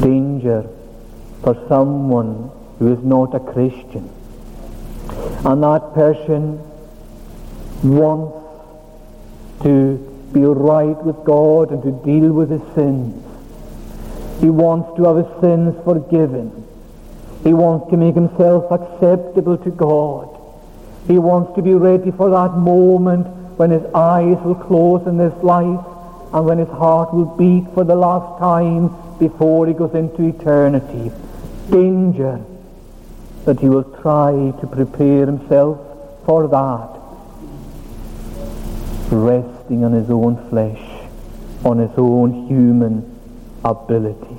Danger 0.00 0.66
for 1.42 1.54
someone 1.68 2.50
who 2.78 2.92
is 2.92 3.04
not 3.04 3.34
a 3.34 3.40
Christian. 3.40 4.10
And 5.44 5.62
that 5.62 5.92
person 5.94 6.58
wants 7.82 8.42
to 9.62 9.98
be 10.32 10.40
right 10.40 10.96
with 11.04 11.22
God 11.24 11.70
and 11.70 11.82
to 11.82 11.92
deal 12.04 12.32
with 12.32 12.50
his 12.50 12.62
sins. 12.74 13.22
He 14.40 14.50
wants 14.50 14.96
to 14.96 15.04
have 15.04 15.16
his 15.16 15.40
sins 15.40 15.76
forgiven. 15.84 16.63
He 17.44 17.52
wants 17.52 17.90
to 17.90 17.96
make 17.96 18.14
himself 18.14 18.72
acceptable 18.72 19.58
to 19.58 19.70
God. 19.70 20.30
He 21.06 21.18
wants 21.18 21.54
to 21.56 21.62
be 21.62 21.74
ready 21.74 22.10
for 22.10 22.30
that 22.30 22.56
moment 22.56 23.26
when 23.58 23.70
his 23.70 23.84
eyes 23.94 24.38
will 24.42 24.54
close 24.54 25.06
in 25.06 25.18
this 25.18 25.34
life 25.44 25.84
and 26.32 26.46
when 26.46 26.58
his 26.58 26.68
heart 26.70 27.12
will 27.14 27.36
beat 27.36 27.66
for 27.74 27.84
the 27.84 27.94
last 27.94 28.40
time 28.40 28.88
before 29.18 29.66
he 29.66 29.74
goes 29.74 29.94
into 29.94 30.22
eternity. 30.22 31.12
Danger 31.70 32.40
that 33.44 33.60
he 33.60 33.68
will 33.68 33.84
try 34.00 34.32
to 34.60 34.66
prepare 34.66 35.26
himself 35.26 35.78
for 36.24 36.48
that, 36.48 36.88
resting 39.14 39.84
on 39.84 39.92
his 39.92 40.08
own 40.08 40.48
flesh, 40.48 40.80
on 41.62 41.76
his 41.78 41.90
own 41.98 42.46
human 42.48 43.04
ability. 43.62 44.33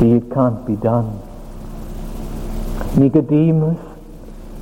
See, 0.00 0.12
it 0.12 0.32
can't 0.32 0.66
be 0.66 0.76
done. 0.76 1.20
Nicodemus, 2.96 3.78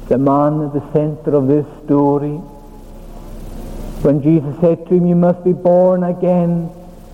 the 0.09 0.19
man 0.19 0.63
at 0.63 0.73
the 0.73 0.93
center 0.93 1.37
of 1.37 1.47
this 1.47 1.65
story, 1.85 2.39
when 4.03 4.21
Jesus 4.21 4.59
said 4.61 4.85
to 4.89 4.95
him, 4.95 5.07
you 5.07 5.15
must 5.15 5.45
be 5.45 5.53
born 5.53 6.03
again, 6.03 6.71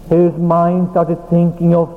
his 0.08 0.32
mind 0.38 0.92
started 0.92 1.18
thinking 1.28 1.74
of 1.74 1.90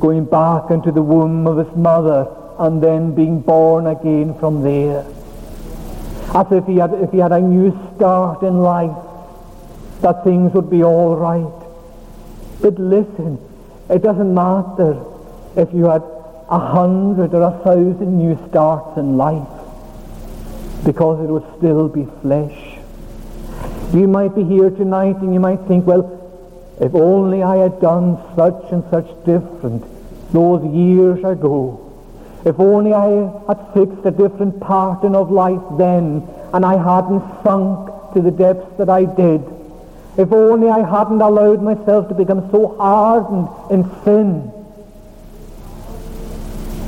going 0.00 0.24
back 0.24 0.70
into 0.70 0.90
the 0.90 1.02
womb 1.02 1.46
of 1.46 1.58
his 1.58 1.76
mother 1.76 2.34
and 2.58 2.82
then 2.82 3.14
being 3.14 3.40
born 3.40 3.86
again 3.86 4.34
from 4.38 4.62
there. 4.62 5.04
As 6.34 6.50
if 6.50 6.64
he 6.64 6.76
had, 6.76 6.94
if 6.94 7.10
he 7.10 7.18
had 7.18 7.32
a 7.32 7.40
new 7.40 7.78
start 7.94 8.42
in 8.42 8.62
life, 8.62 8.96
that 10.00 10.24
things 10.24 10.54
would 10.54 10.70
be 10.70 10.82
all 10.82 11.14
right. 11.14 11.68
But 12.62 12.78
listen, 12.78 13.38
it 13.90 14.02
doesn't 14.02 14.32
matter 14.32 15.11
if 15.56 15.72
you 15.74 15.84
had 15.84 16.02
a 16.48 16.58
hundred 16.58 17.34
or 17.34 17.42
a 17.42 17.58
thousand 17.64 18.18
new 18.18 18.38
starts 18.48 18.96
in 18.98 19.16
life 19.16 19.48
because 20.84 21.22
it 21.24 21.30
would 21.30 21.44
still 21.58 21.88
be 21.88 22.06
flesh. 22.20 22.78
You 23.92 24.08
might 24.08 24.34
be 24.34 24.44
here 24.44 24.70
tonight 24.70 25.16
and 25.16 25.32
you 25.32 25.40
might 25.40 25.60
think, 25.68 25.86
well, 25.86 26.18
if 26.80 26.94
only 26.94 27.42
I 27.42 27.56
had 27.56 27.80
done 27.80 28.18
such 28.34 28.72
and 28.72 28.82
such 28.90 29.06
different 29.24 29.84
those 30.32 30.64
years 30.74 31.18
ago. 31.24 31.78
If 32.44 32.58
only 32.58 32.92
I 32.92 33.30
had 33.46 33.72
fixed 33.74 34.04
a 34.04 34.10
different 34.10 34.60
pattern 34.60 35.14
of 35.14 35.30
life 35.30 35.62
then 35.78 36.26
and 36.52 36.66
I 36.66 36.76
hadn't 36.76 37.22
sunk 37.44 38.14
to 38.14 38.20
the 38.20 38.30
depths 38.30 38.76
that 38.78 38.88
I 38.88 39.04
did. 39.04 39.42
If 40.16 40.32
only 40.32 40.68
I 40.68 40.80
hadn't 40.80 41.20
allowed 41.20 41.62
myself 41.62 42.08
to 42.08 42.14
become 42.14 42.50
so 42.50 42.76
hardened 42.76 43.48
in 43.70 43.88
sin 44.04 44.61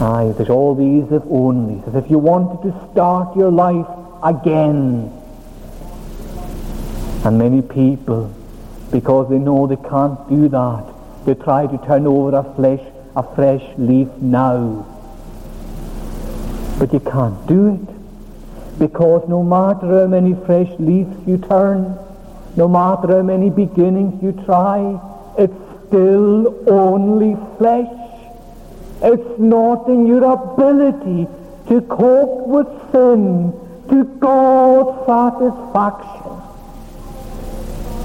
Aye, 0.01 0.35
that 0.39 0.51
all 0.51 0.75
these 0.75 1.11
if 1.13 1.23
only, 1.31 1.83
as 1.87 1.95
if 1.95 2.11
you 2.11 2.19
wanted 2.19 2.63
to 2.69 2.91
start 2.91 3.37
your 3.37 3.51
life 3.51 3.87
again. 4.23 5.11
And 7.25 7.39
many 7.39 7.63
people, 7.63 8.35
because 8.91 9.31
they 9.31 9.39
know 9.39 9.67
they 9.67 9.77
can't 9.77 10.29
do 10.29 10.49
that, 10.49 10.85
they 11.27 11.35
try 11.35 11.67
to 11.67 11.79
turn 11.87 12.07
over 12.07 12.33
their 12.33 12.55
flesh 12.55 12.81
a 13.17 13.23
fresh 13.35 13.63
leaf 13.79 14.09
now. 14.21 14.85
But 16.79 16.93
you 16.93 17.01
can't 17.01 17.47
do 17.47 17.75
it 17.75 18.79
because 18.79 19.29
no 19.29 19.43
matter 19.43 20.01
how 20.01 20.07
many 20.09 20.35
fresh 20.47 20.69
leaves 20.79 21.17
you 21.27 21.39
turn, 21.39 21.97
no 22.57 22.67
matter 22.67 23.17
how 23.17 23.23
many 23.23 23.51
beginnings 23.51 24.21
you 24.23 24.33
try, 24.45 25.01
it's 25.39 25.55
still 25.87 26.69
only 26.69 27.37
flesh. 27.59 28.04
It's 29.07 29.39
not 29.39 29.87
in 29.87 30.07
your 30.07 30.25
ability 30.25 31.29
to 31.69 31.81
cope 31.83 32.47
with 32.47 32.67
sin 32.91 33.53
to 33.91 34.05
God's 34.19 35.05
satisfaction. 35.05 36.41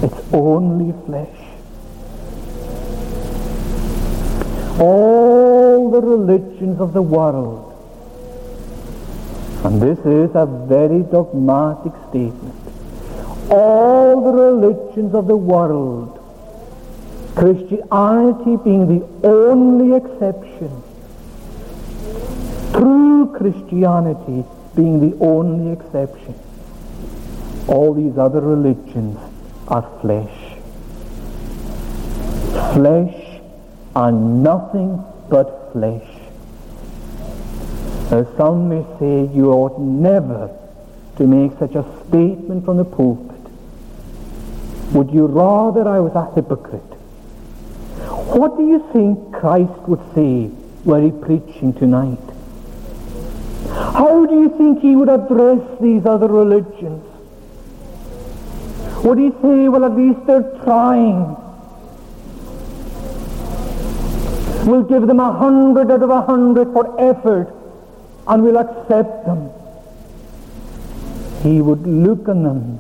It's 0.04 0.34
only 0.34 0.94
flesh. 1.06 1.40
All 4.78 5.90
the 5.90 6.02
religions 6.02 6.82
of 6.82 6.92
the 6.92 7.02
world, 7.02 7.66
and 9.64 9.82
this 9.82 10.00
is 10.00 10.32
a 10.36 10.46
very 10.46 11.04
dogmatic 11.04 11.94
statement, 12.10 12.56
all 13.50 14.22
the 14.22 14.34
religions 14.34 15.16
of 15.16 15.28
the 15.28 15.38
world, 15.38 16.18
Christianity 17.36 18.58
being 18.58 19.00
the 19.00 19.08
only 19.26 19.96
exception, 19.96 20.84
true 22.74 23.34
Christianity 23.38 24.46
being 24.76 25.10
the 25.10 25.18
only 25.24 25.72
exception. 25.74 26.36
All 27.68 27.94
these 27.94 28.18
other 28.18 28.42
religions 28.42 29.18
are 29.68 29.88
flesh. 30.02 30.56
Flesh 32.74 33.42
and 33.96 34.44
nothing 34.44 35.04
but 35.30 35.72
flesh. 35.74 36.08
Now 38.12 38.26
some 38.38 38.70
may 38.70 38.84
say 39.00 39.34
you 39.36 39.52
ought 39.52 39.80
never 39.80 40.50
to 41.18 41.28
make 41.28 41.58
such 41.60 41.76
a 41.76 41.86
statement 42.08 42.66
from 42.66 42.78
the 42.78 42.86
pulpit. 42.86 43.36
Would 44.94 45.12
you 45.12 45.28
rather 45.28 45.88
I 45.88 46.00
was 46.00 46.16
a 46.16 46.34
hypocrite? 46.34 46.82
What 48.36 48.58
do 48.58 48.68
you 48.68 48.80
think 48.92 49.34
Christ 49.34 49.80
would 49.88 50.02
say 50.16 50.50
were 50.86 51.02
he 51.02 51.12
preaching 51.12 51.74
tonight? 51.74 52.29
How 53.68 54.26
do 54.26 54.40
you 54.40 54.50
think 54.58 54.82
he 54.82 54.96
would 54.96 55.10
address 55.10 55.60
these 55.82 56.06
other 56.06 56.28
religions? 56.28 57.04
Would 59.04 59.18
he 59.18 59.32
say, 59.42 59.70
well, 59.70 59.86
at 59.86 59.96
least 59.96 60.26
they're 60.26 60.52
trying? 60.64 61.36
We'll 64.66 64.84
give 64.84 65.08
them 65.08 65.20
a 65.20 65.32
hundred 65.32 65.90
out 65.90 66.04
of 66.04 66.10
a 66.10 66.22
hundred 66.22 66.74
for 66.74 67.00
effort, 67.00 67.54
and 68.28 68.44
we'll 68.44 68.58
accept 68.58 69.26
them. 69.26 69.50
He 71.44 71.62
would 71.62 71.88
look 71.88 72.28
on 72.28 72.44
them, 72.44 72.80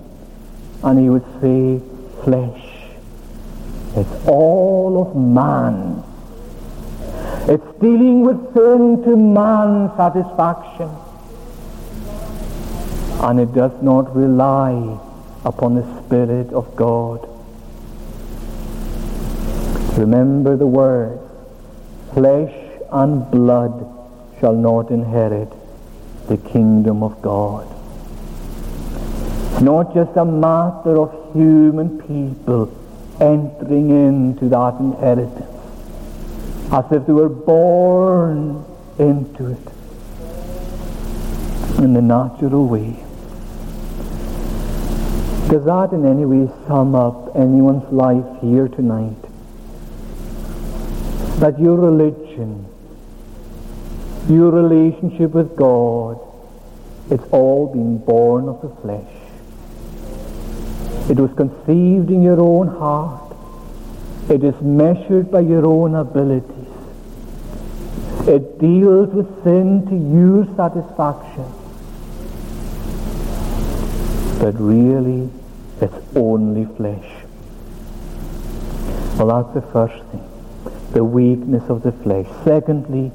and 0.83 0.99
he 0.99 1.09
would 1.09 1.25
say, 1.41 1.81
flesh. 2.23 2.65
It's 3.95 4.27
all 4.27 5.01
of 5.01 5.15
man. 5.15 6.03
It's 7.47 7.79
dealing 7.79 8.21
with 8.21 8.53
sin 8.53 9.03
to 9.03 9.15
man's 9.15 9.95
satisfaction 9.95 10.89
and 13.21 13.39
it 13.39 13.53
does 13.53 13.71
not 13.81 14.15
rely 14.15 14.97
upon 15.43 15.75
the 15.75 16.03
Spirit 16.03 16.53
of 16.53 16.75
God. 16.75 17.27
Remember 19.97 20.55
the 20.55 20.67
words, 20.67 21.21
flesh 22.13 22.53
and 22.91 23.29
blood 23.29 23.85
shall 24.39 24.53
not 24.53 24.89
inherit 24.89 25.51
the 26.27 26.37
kingdom 26.37 27.03
of 27.03 27.21
God. 27.21 27.67
Not 29.61 29.93
just 29.93 30.15
a 30.15 30.23
matter 30.23 30.97
of 30.97 31.33
human 31.33 31.99
people 31.99 32.73
entering 33.19 33.89
into 33.89 34.47
that 34.47 34.79
inheritance 34.79 35.58
as 36.71 36.85
if 36.91 37.05
they 37.05 37.13
were 37.13 37.29
born 37.29 38.63
into 38.99 39.47
it 39.47 39.67
in 41.79 41.93
the 41.93 42.01
natural 42.01 42.67
way. 42.67 43.03
Does 45.49 45.65
that 45.65 45.93
in 45.93 46.05
any 46.05 46.25
way 46.25 46.47
sum 46.67 46.93
up 46.93 47.35
anyone's 47.35 47.91
life 47.91 48.41
here 48.41 48.67
tonight? 48.67 49.17
That 51.39 51.59
your 51.59 51.75
religion, 51.77 52.67
your 54.27 54.51
relationship 54.51 55.31
with 55.31 55.55
God, 55.55 56.19
it's 57.09 57.23
all 57.31 57.73
been 57.73 57.97
born 57.97 58.47
of 58.47 58.61
the 58.61 58.69
flesh. 58.81 59.19
It 61.09 61.17
was 61.17 61.33
conceived 61.33 62.11
in 62.11 62.21
your 62.21 62.39
own 62.39 62.67
heart. 62.67 63.35
It 64.29 64.43
is 64.43 64.61
measured 64.61 65.31
by 65.31 65.39
your 65.39 65.65
own 65.65 65.95
abilities. 65.95 66.58
It 68.27 68.59
deals 68.59 69.09
with 69.09 69.43
sin 69.43 69.87
to 69.87 69.95
your 69.95 70.45
satisfaction. 70.55 71.45
But 74.39 74.59
really, 74.59 75.29
it's 75.81 76.15
only 76.15 76.65
flesh. 76.75 77.07
Well, 79.17 79.43
that's 79.43 79.53
the 79.53 79.71
first 79.73 80.03
thing. 80.11 80.23
The 80.93 81.03
weakness 81.03 81.63
of 81.69 81.83
the 81.83 81.91
flesh. 81.91 82.27
Secondly, 82.43 83.11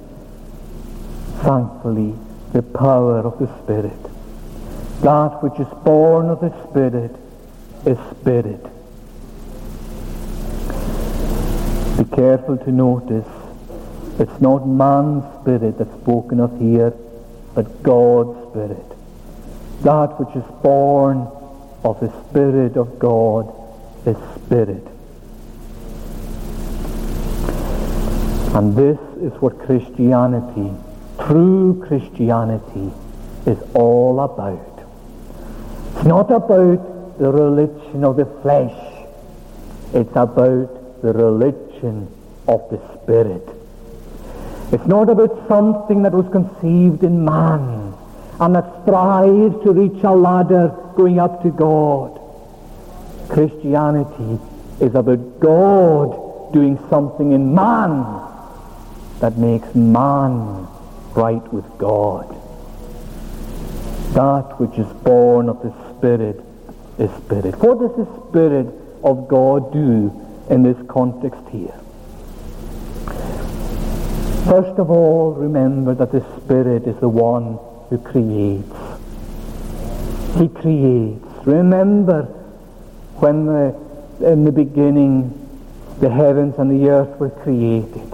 thankfully, 1.42 2.14
the 2.52 2.62
power 2.62 3.18
of 3.18 3.38
the 3.38 3.46
Spirit. 3.62 4.02
That 5.02 5.42
which 5.42 5.58
is 5.60 5.68
born 5.84 6.28
of 6.28 6.40
the 6.40 6.50
Spirit 6.68 7.14
is 7.86 7.98
Spirit. 8.20 8.62
Be 11.96 12.04
careful 12.16 12.56
to 12.58 12.72
notice 12.72 13.43
it's 14.18 14.40
not 14.40 14.66
man's 14.66 15.24
spirit 15.40 15.78
that's 15.78 15.92
spoken 16.02 16.38
of 16.40 16.60
here, 16.60 16.92
but 17.54 17.82
God's 17.82 18.50
Spirit. 18.50 18.86
That 19.82 20.18
which 20.20 20.36
is 20.36 20.50
born 20.62 21.28
of 21.82 21.98
the 22.00 22.10
Spirit 22.28 22.76
of 22.76 22.98
God 22.98 23.52
is 24.06 24.16
Spirit. 24.36 24.86
And 28.54 28.76
this 28.76 28.98
is 29.20 29.32
what 29.42 29.58
Christianity, 29.58 30.72
true 31.26 31.84
Christianity, 31.86 32.92
is 33.46 33.58
all 33.74 34.20
about. 34.20 34.82
It's 35.96 36.04
not 36.04 36.30
about 36.30 37.18
the 37.18 37.32
religion 37.32 38.04
of 38.04 38.16
the 38.16 38.26
flesh. 38.42 39.06
It's 39.92 40.10
about 40.14 41.02
the 41.02 41.12
religion 41.12 42.08
of 42.46 42.68
the 42.70 42.80
Spirit. 43.02 43.53
It's 44.74 44.86
not 44.86 45.08
about 45.08 45.46
something 45.46 46.02
that 46.02 46.10
was 46.12 46.26
conceived 46.32 47.04
in 47.04 47.24
man 47.24 47.94
and 48.40 48.56
that 48.56 48.82
strives 48.82 49.62
to 49.62 49.72
reach 49.72 50.02
a 50.02 50.10
ladder 50.10 50.74
going 50.96 51.20
up 51.20 51.44
to 51.44 51.50
God. 51.50 52.20
Christianity 53.28 54.40
is 54.80 54.96
about 54.96 55.38
God 55.38 56.52
doing 56.52 56.76
something 56.90 57.30
in 57.30 57.54
man 57.54 58.02
that 59.20 59.38
makes 59.38 59.72
man 59.76 60.66
right 61.14 61.52
with 61.52 61.66
God. 61.78 62.28
That 64.14 64.58
which 64.58 64.76
is 64.76 64.92
born 65.04 65.48
of 65.48 65.62
the 65.62 65.72
Spirit 65.94 66.44
is 66.98 67.12
Spirit. 67.22 67.54
What 67.62 67.78
does 67.78 67.94
the 67.94 68.28
Spirit 68.28 68.74
of 69.04 69.28
God 69.28 69.72
do 69.72 70.10
in 70.50 70.64
this 70.64 70.76
context 70.88 71.42
here? 71.52 71.78
First 74.44 74.78
of 74.78 74.90
all, 74.90 75.32
remember 75.32 75.94
that 75.94 76.12
the 76.12 76.22
Spirit 76.36 76.86
is 76.86 76.96
the 77.00 77.08
one 77.08 77.58
who 77.88 77.98
creates. 77.98 78.68
He 80.38 80.48
creates. 80.48 81.24
Remember 81.46 82.24
when 83.16 83.46
the, 83.46 84.30
in 84.30 84.44
the 84.44 84.52
beginning 84.52 85.40
the 86.00 86.10
heavens 86.10 86.56
and 86.58 86.70
the 86.70 86.90
earth 86.90 87.18
were 87.18 87.30
created. 87.30 88.12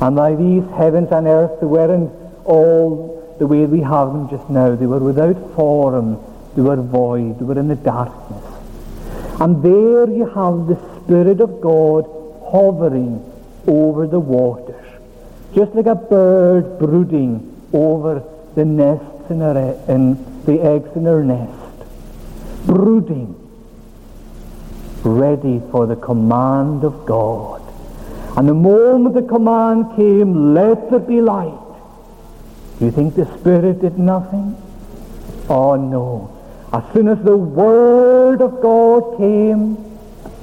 And 0.00 0.16
by 0.16 0.34
these 0.34 0.64
heavens 0.76 1.10
and 1.12 1.26
earth 1.26 1.60
they 1.60 1.66
weren't 1.66 2.10
all 2.44 3.36
the 3.38 3.46
way 3.46 3.66
we 3.66 3.80
have 3.80 4.12
them 4.12 4.30
just 4.30 4.48
now. 4.48 4.74
They 4.74 4.86
were 4.86 5.00
without 5.00 5.54
form. 5.54 6.18
They 6.56 6.62
were 6.62 6.76
void. 6.76 7.38
They 7.38 7.44
were 7.44 7.58
in 7.58 7.68
the 7.68 7.76
darkness. 7.76 8.44
And 9.40 9.62
there 9.62 10.08
you 10.08 10.26
have 10.26 10.68
the 10.68 10.78
Spirit 11.02 11.40
of 11.40 11.60
God 11.60 12.04
hovering 12.50 13.20
over 13.66 14.06
the 14.06 14.20
waters. 14.20 14.93
Just 15.54 15.74
like 15.74 15.86
a 15.86 15.94
bird 15.94 16.78
brooding 16.78 17.68
over 17.72 18.22
the 18.54 18.64
nests 18.64 19.30
in, 19.30 19.40
her, 19.40 19.80
in 19.88 20.42
the 20.44 20.60
eggs 20.60 20.90
in 20.96 21.04
her 21.04 21.22
nest, 21.22 21.86
brooding, 22.66 23.34
ready 25.02 25.62
for 25.70 25.86
the 25.86 25.96
command 25.96 26.82
of 26.82 27.06
God. 27.06 27.62
And 28.36 28.48
the 28.48 28.54
moment 28.54 29.14
the 29.14 29.22
command 29.22 29.94
came, 29.96 30.54
let 30.54 30.90
there 30.90 30.98
be 30.98 31.20
light, 31.20 31.60
do 32.78 32.86
you 32.86 32.90
think 32.90 33.14
the 33.14 33.26
Spirit 33.38 33.80
did 33.80 33.98
nothing? 33.98 34.56
Oh 35.48 35.76
no. 35.76 36.30
As 36.72 36.82
soon 36.92 37.06
as 37.06 37.22
the 37.22 37.36
Word 37.36 38.42
of 38.42 38.60
God 38.60 39.18
came, 39.18 39.76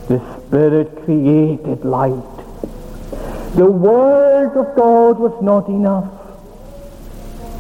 the 0.08 0.21
Spirit 0.38 1.04
created 1.04 1.84
light. 1.84 2.40
The 3.55 3.65
Word 3.65 4.55
of 4.55 4.75
God 4.77 5.19
was 5.19 5.41
not 5.41 5.67
enough, 5.67 6.09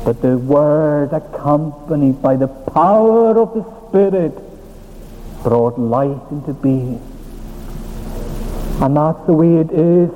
but 0.05 0.21
the 0.21 0.37
Word 0.37 1.11
accompanied 1.11 2.21
by 2.21 2.37
the 2.37 2.47
power 2.47 3.37
of 3.37 3.53
the 3.53 3.65
Spirit 3.89 4.33
brought 5.43 5.77
light 5.77 6.21
into 6.31 6.53
being. 6.53 7.01
And 8.81 8.95
that's 8.95 9.25
the 9.25 9.33
way 9.33 9.57
it 9.57 9.71
is 9.71 10.09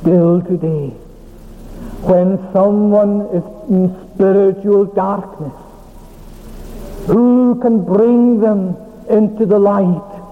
still 0.00 0.42
today. 0.42 0.88
When 2.04 2.36
someone 2.52 3.22
is 3.32 3.44
in 3.70 4.12
spiritual 4.14 4.84
darkness, 4.84 5.54
who 7.06 7.58
can 7.62 7.84
bring 7.84 8.40
them 8.40 8.76
into 9.08 9.46
the 9.46 9.58
light? 9.58 10.22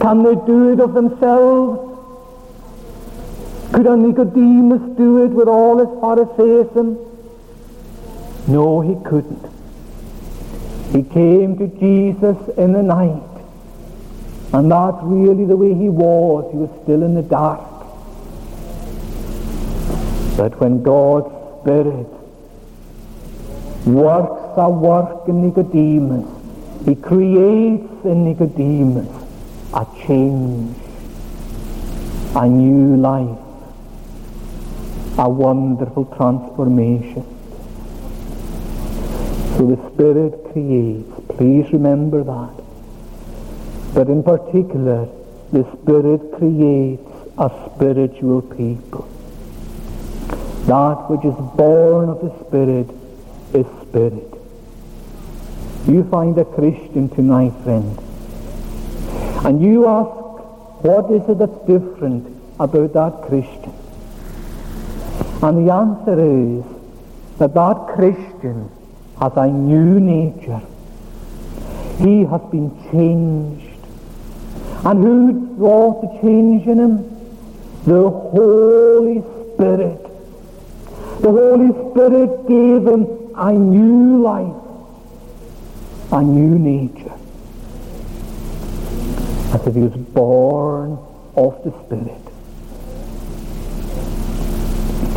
Can 0.00 0.22
they 0.22 0.36
do 0.46 0.72
it 0.72 0.80
of 0.80 0.94
themselves? 0.94 1.93
Could 3.74 3.86
a 3.86 3.96
Nicodemus 3.96 4.96
do 4.96 5.24
it 5.24 5.32
with 5.32 5.48
all 5.48 5.78
his 5.78 5.88
Pharisaism? 6.00 6.96
No, 8.46 8.80
he 8.80 8.94
couldn't. 9.04 9.44
He 10.92 11.02
came 11.02 11.58
to 11.58 11.66
Jesus 11.66 12.36
in 12.56 12.72
the 12.72 12.84
night. 12.84 13.20
And 14.52 14.70
that's 14.70 14.98
really 15.02 15.44
the 15.44 15.56
way 15.56 15.74
he 15.74 15.88
was. 15.88 16.48
He 16.52 16.56
was 16.56 16.70
still 16.84 17.02
in 17.02 17.14
the 17.16 17.22
dark. 17.22 17.68
But 20.36 20.60
when 20.60 20.84
God's 20.84 21.34
Spirit 21.62 22.06
works 23.86 24.52
a 24.56 24.70
work 24.70 25.26
in 25.26 25.42
Nicodemus, 25.48 26.28
he 26.84 26.94
creates 26.94 28.04
in 28.04 28.24
Nicodemus 28.24 29.08
a 29.74 29.84
change, 30.06 30.76
a 32.36 32.46
new 32.46 32.96
life, 32.96 33.43
a 35.16 35.28
wonderful 35.28 36.04
transformation. 36.16 37.24
So 39.56 39.66
the 39.66 39.90
Spirit 39.92 40.52
creates. 40.52 41.08
Please 41.36 41.72
remember 41.72 42.24
that. 42.24 42.64
But 43.94 44.08
in 44.08 44.24
particular, 44.24 45.08
the 45.52 45.64
Spirit 45.76 46.32
creates 46.38 47.08
a 47.38 47.50
spiritual 47.70 48.42
people. 48.42 49.08
That 50.66 51.08
which 51.08 51.24
is 51.24 51.34
born 51.56 52.08
of 52.08 52.20
the 52.20 52.32
Spirit 52.46 52.90
is 53.54 53.66
Spirit. 53.86 54.34
You 55.86 56.02
find 56.10 56.36
a 56.38 56.44
Christian 56.44 57.08
tonight, 57.08 57.52
friend, 57.62 57.96
and 59.44 59.62
you 59.62 59.86
ask, 59.86 60.10
what 60.82 61.10
is 61.12 61.22
it 61.28 61.38
that's 61.38 61.58
different 61.66 62.26
about 62.58 62.92
that 62.94 63.28
Christian? 63.28 63.63
And 65.44 65.68
the 65.68 65.74
answer 65.74 66.18
is 66.18 66.64
that 67.36 67.52
that 67.52 67.76
Christian 67.94 68.70
has 69.20 69.32
a 69.36 69.46
new 69.46 70.00
nature. 70.00 70.62
He 71.98 72.24
has 72.24 72.40
been 72.50 72.70
changed. 72.90 73.78
And 74.86 75.04
who 75.04 75.32
wrought 75.58 76.00
the 76.00 76.22
change 76.22 76.66
in 76.66 76.78
him? 76.78 76.96
The 77.84 78.08
Holy 78.08 79.20
Spirit. 79.52 80.00
The 81.20 81.30
Holy 81.30 81.70
Spirit 81.90 82.48
gave 82.48 82.86
him 82.86 83.06
a 83.36 83.52
new 83.52 84.22
life, 84.22 84.62
a 86.10 86.22
new 86.22 86.58
nature. 86.58 87.12
As 89.52 89.66
if 89.66 89.74
he 89.74 89.82
was 89.82 89.96
born 90.14 90.98
of 91.36 91.62
the 91.64 91.72
Spirit. 91.84 92.23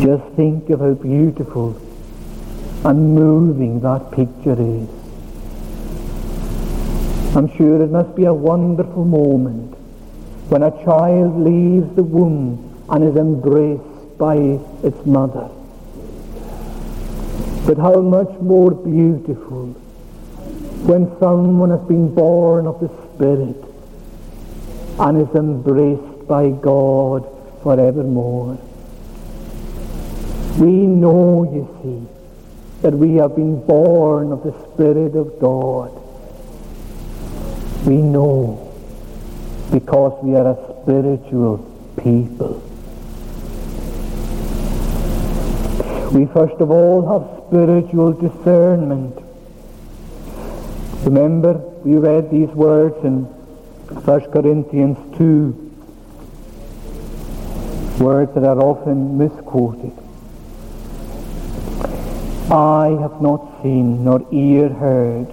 Just 0.00 0.24
think 0.36 0.70
of 0.70 0.78
how 0.78 0.94
beautiful 0.94 1.76
and 2.84 3.14
moving 3.16 3.80
that 3.80 4.12
picture 4.12 4.52
is. 4.52 4.88
I'm 7.34 7.54
sure 7.56 7.82
it 7.82 7.90
must 7.90 8.14
be 8.14 8.24
a 8.24 8.32
wonderful 8.32 9.04
moment 9.04 9.74
when 10.50 10.62
a 10.62 10.70
child 10.84 11.40
leaves 11.40 11.94
the 11.96 12.04
womb 12.04 12.84
and 12.88 13.02
is 13.02 13.16
embraced 13.16 14.18
by 14.18 14.36
its 14.84 15.04
mother. 15.04 15.50
But 17.66 17.76
how 17.76 18.00
much 18.00 18.30
more 18.40 18.70
beautiful 18.70 19.66
when 20.86 21.10
someone 21.18 21.70
has 21.70 21.82
been 21.88 22.14
born 22.14 22.68
of 22.68 22.78
the 22.78 22.88
Spirit 23.14 23.56
and 25.00 25.28
is 25.28 25.34
embraced 25.34 26.28
by 26.28 26.50
God 26.50 27.26
forevermore. 27.62 28.58
We 30.58 30.72
know, 30.72 31.44
you 31.44 31.68
see, 31.82 32.82
that 32.82 32.92
we 32.92 33.14
have 33.14 33.36
been 33.36 33.64
born 33.64 34.32
of 34.32 34.42
the 34.42 34.52
Spirit 34.72 35.14
of 35.14 35.38
God. 35.38 35.92
We 37.86 38.02
know 38.02 38.64
because 39.70 40.18
we 40.22 40.34
are 40.34 40.48
a 40.48 40.82
spiritual 40.82 41.58
people. 42.02 42.60
We 46.12 46.26
first 46.26 46.60
of 46.60 46.72
all 46.72 47.06
have 47.06 47.46
spiritual 47.46 48.14
discernment. 48.14 49.16
Remember, 51.04 51.52
we 51.84 51.96
read 51.96 52.30
these 52.32 52.48
words 52.48 52.96
in 53.04 53.24
1 53.24 54.20
Corinthians 54.32 54.98
2, 55.18 55.54
words 58.00 58.34
that 58.34 58.42
are 58.42 58.60
often 58.60 59.16
misquoted. 59.18 59.92
Eye 62.50 62.96
have 63.00 63.20
not 63.20 63.62
seen, 63.62 64.04
nor 64.04 64.26
ear 64.32 64.70
heard, 64.70 65.28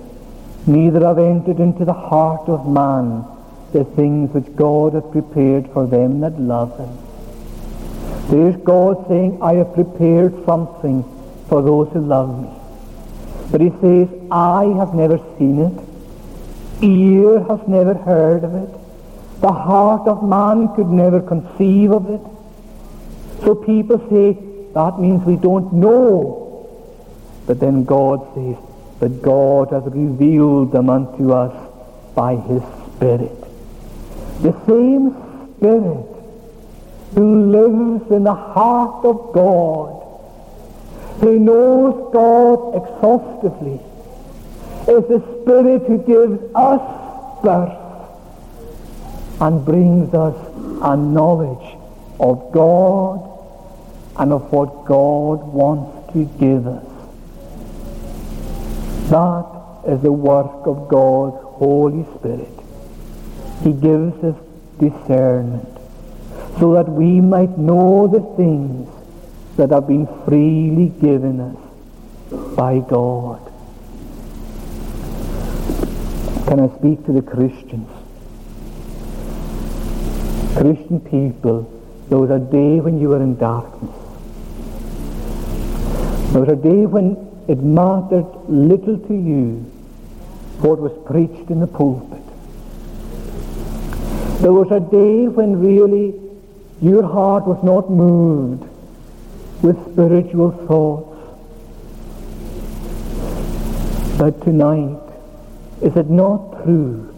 neither 0.68 1.00
have 1.06 1.18
entered 1.18 1.60
into 1.62 1.86
the 1.86 1.94
heart 1.94 2.50
of 2.50 2.68
man 2.68 3.24
the 3.72 3.86
things 3.86 4.34
which 4.34 4.54
God 4.56 4.96
hath 4.96 5.12
prepared 5.12 5.70
for 5.72 5.88
them 5.88 6.20
that 6.20 6.38
love 6.40 6.78
him. 6.78 6.90
There's 8.30 8.58
God 8.58 9.08
saying, 9.08 9.42
I 9.42 9.54
have 9.54 9.74
prepared 9.74 10.46
something 10.46 11.04
for 11.48 11.62
those 11.62 11.90
who 11.94 12.02
love 12.02 12.42
me. 12.42 12.50
But 13.50 13.62
he 13.62 13.70
says, 13.80 14.10
I 14.30 14.66
have 14.78 14.94
never 14.94 15.18
seen 15.38 15.60
it. 15.60 16.84
Ear 16.84 17.44
has 17.44 17.66
never 17.66 17.94
heard 17.94 18.44
of 18.44 18.56
it. 18.56 18.70
The 19.40 19.54
heart 19.54 20.08
of 20.08 20.28
man 20.28 20.76
could 20.76 20.88
never 20.88 21.22
conceive 21.22 21.92
of 21.92 22.10
it. 22.10 22.22
So 23.44 23.56
people 23.56 24.00
say, 24.10 24.38
that 24.74 25.00
means 25.00 25.24
we 25.24 25.38
don't 25.38 25.72
know 25.72 26.45
but 27.46 27.60
then 27.60 27.84
God 27.84 28.34
says, 28.34 28.58
that 29.00 29.22
God 29.22 29.72
has 29.72 29.84
revealed 29.86 30.72
them 30.72 30.90
unto 30.90 31.32
us 31.34 31.54
by 32.16 32.36
his 32.36 32.64
Spirit. 32.96 33.32
The 34.42 34.54
same 34.66 35.12
Spirit 35.58 36.08
who 37.14 37.46
lives 37.52 38.12
in 38.12 38.24
the 38.24 38.34
heart 38.34 39.06
of 39.06 39.34
God, 39.34 40.02
who 41.20 41.40
knows 41.40 42.14
God 42.14 42.76
exhaustively, 42.76 43.80
is 44.88 45.08
the 45.08 45.22
Spirit 45.42 45.84
who 45.88 45.98
gives 46.00 46.42
us 46.56 47.42
birth 47.44 47.82
and 49.42 49.66
brings 49.66 50.14
us 50.14 50.36
a 50.84 50.96
knowledge 50.96 51.78
of 52.20 52.52
God 52.54 53.32
and 54.18 54.32
of 54.32 54.52
what 54.52 54.86
God 54.86 55.46
wants 55.48 56.14
to 56.14 56.24
give 56.40 56.66
us. 56.66 56.95
That 59.10 59.46
is 59.88 60.02
the 60.02 60.12
work 60.12 60.66
of 60.66 60.88
God's 60.88 61.38
Holy 61.44 62.06
Spirit. 62.18 62.50
He 63.64 63.72
gives 63.72 64.24
us 64.24 64.36
discernment 64.80 65.70
so 66.60 66.74
that 66.74 66.90
we 66.90 67.22
might 67.22 67.58
know 67.58 68.08
the 68.08 68.22
things 68.36 68.90
that 69.58 69.70
have 69.70 69.88
been 69.88 70.08
freely 70.26 70.90
given 71.00 71.40
us 71.40 72.56
by 72.56 72.80
God. 72.80 73.42
Can 76.48 76.60
I 76.60 76.78
speak 76.78 77.06
to 77.06 77.12
the 77.12 77.22
Christians? 77.22 77.90
Christian 80.56 81.00
people, 81.02 81.70
there 82.10 82.18
was 82.18 82.30
a 82.30 82.40
day 82.40 82.80
when 82.80 83.00
you 83.00 83.10
were 83.10 83.22
in 83.22 83.36
darkness. 83.36 83.96
There 86.32 86.42
was 86.42 86.50
a 86.50 86.56
day 86.56 86.86
when 86.86 87.25
it 87.48 87.60
mattered 87.60 88.26
little 88.48 88.98
to 88.98 89.14
you 89.14 89.72
what 90.62 90.80
was 90.80 90.92
preached 91.06 91.50
in 91.50 91.60
the 91.60 91.68
pulpit. 91.68 92.22
There 94.42 94.54
was 94.54 94.72
a 94.72 94.80
day 94.80 95.28
when 95.28 95.60
really 95.60 96.14
your 96.82 97.04
heart 97.04 97.46
was 97.46 97.64
not 97.64 97.90
moved 97.90 98.64
with 99.62 99.78
spiritual 99.92 100.52
thoughts. 100.68 101.12
But 104.18 104.42
tonight, 104.44 105.02
is 105.82 105.96
it 105.96 106.10
not 106.10 106.64
true 106.64 107.14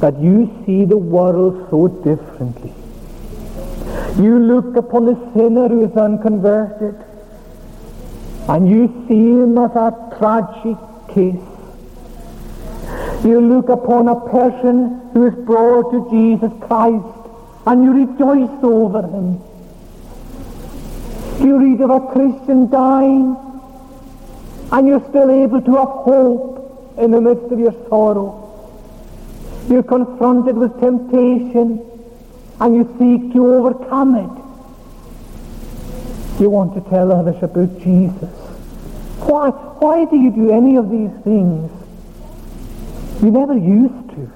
that 0.00 0.18
you 0.20 0.62
see 0.64 0.84
the 0.84 0.96
world 0.96 1.66
so 1.70 1.88
differently? 1.88 2.72
You 4.22 4.38
look 4.38 4.76
upon 4.76 5.06
the 5.06 5.14
sinner 5.34 5.68
who 5.68 5.84
is 5.84 5.96
unconverted, 5.96 6.96
and 8.48 8.68
you 8.68 9.04
see 9.06 9.14
him 9.14 9.58
as 9.58 9.70
a 9.76 10.16
tragic 10.18 10.78
case. 11.14 11.48
You 13.24 13.40
look 13.40 13.68
upon 13.68 14.08
a 14.08 14.18
person 14.30 15.10
who 15.12 15.26
is 15.26 15.34
brought 15.44 15.90
to 15.90 16.08
Jesus 16.10 16.52
Christ, 16.66 17.04
and 17.66 17.84
you 17.84 17.92
rejoice 17.92 18.62
over 18.62 19.02
him. 19.02 19.40
You 21.46 21.58
read 21.58 21.80
of 21.82 21.90
a 21.90 22.00
Christian 22.12 22.70
dying, 22.70 23.36
and 24.72 24.88
you're 24.88 25.06
still 25.10 25.30
able 25.30 25.60
to 25.60 25.76
have 25.76 25.88
hope 25.88 26.96
in 26.98 27.10
the 27.10 27.20
midst 27.20 27.52
of 27.52 27.58
your 27.58 27.74
sorrow. 27.88 28.44
You're 29.68 29.82
confronted 29.82 30.56
with 30.56 30.80
temptation, 30.80 31.84
and 32.60 32.74
you 32.74 32.84
seek 32.98 33.32
to 33.34 33.46
overcome 33.46 34.14
it. 34.16 34.47
You 36.38 36.50
want 36.50 36.74
to 36.74 36.90
tell 36.90 37.10
others 37.10 37.42
about 37.42 37.80
Jesus. 37.80 38.30
Why, 39.26 39.50
why 39.50 40.04
do 40.04 40.16
you 40.16 40.30
do 40.30 40.52
any 40.52 40.76
of 40.76 40.88
these 40.88 41.10
things? 41.24 41.70
You 43.22 43.30
never 43.32 43.56
used 43.56 44.10
to. 44.10 44.30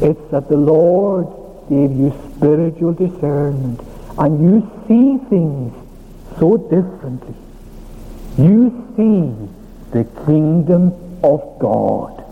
It's 0.00 0.30
that 0.30 0.48
the 0.48 0.56
Lord 0.56 1.26
gave 1.68 1.92
you 1.92 2.12
spiritual 2.36 2.94
discernment 2.94 3.80
and 4.18 4.42
you 4.42 4.70
see 4.88 5.18
things 5.28 5.74
so 6.38 6.56
differently. 6.56 7.34
You 8.38 8.70
see 8.96 9.34
the 9.92 10.04
kingdom 10.24 10.92
of 11.22 11.58
God. 11.58 12.24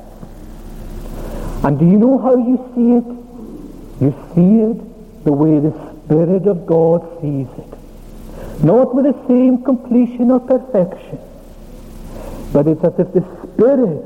And 1.65 1.79
do 1.79 1.85
you 1.85 1.99
know 1.99 2.17
how 2.19 2.37
you 2.37 2.57
see 2.75 2.93
it? 2.97 3.05
You 4.03 4.15
see 4.35 4.63
it 4.71 5.25
the 5.25 5.33
way 5.33 5.61
the 5.61 5.73
Spirit 6.05 6.47
of 6.47 6.67
God 6.67 7.21
sees 7.21 7.47
it. 7.59 7.80
Not 8.63 8.95
with 8.95 9.07
the 9.07 9.27
same 9.27 9.63
completion 9.63 10.31
or 10.31 10.41
perfection, 10.41 11.19
but 12.53 12.67
it's 12.67 12.85
as 12.85 12.99
if 12.99 13.13
the 13.13 13.25
Spirit 13.43 14.05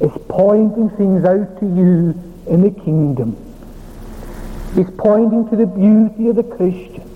is 0.00 0.10
pointing 0.28 0.90
things 0.90 1.24
out 1.24 1.60
to 1.60 1.66
you 1.66 2.14
in 2.48 2.62
the 2.62 2.70
kingdom. 2.70 3.36
He's 4.74 4.90
pointing 4.98 5.48
to 5.50 5.56
the 5.56 5.66
beauty 5.66 6.28
of 6.28 6.36
the 6.36 6.42
Christian, 6.42 7.08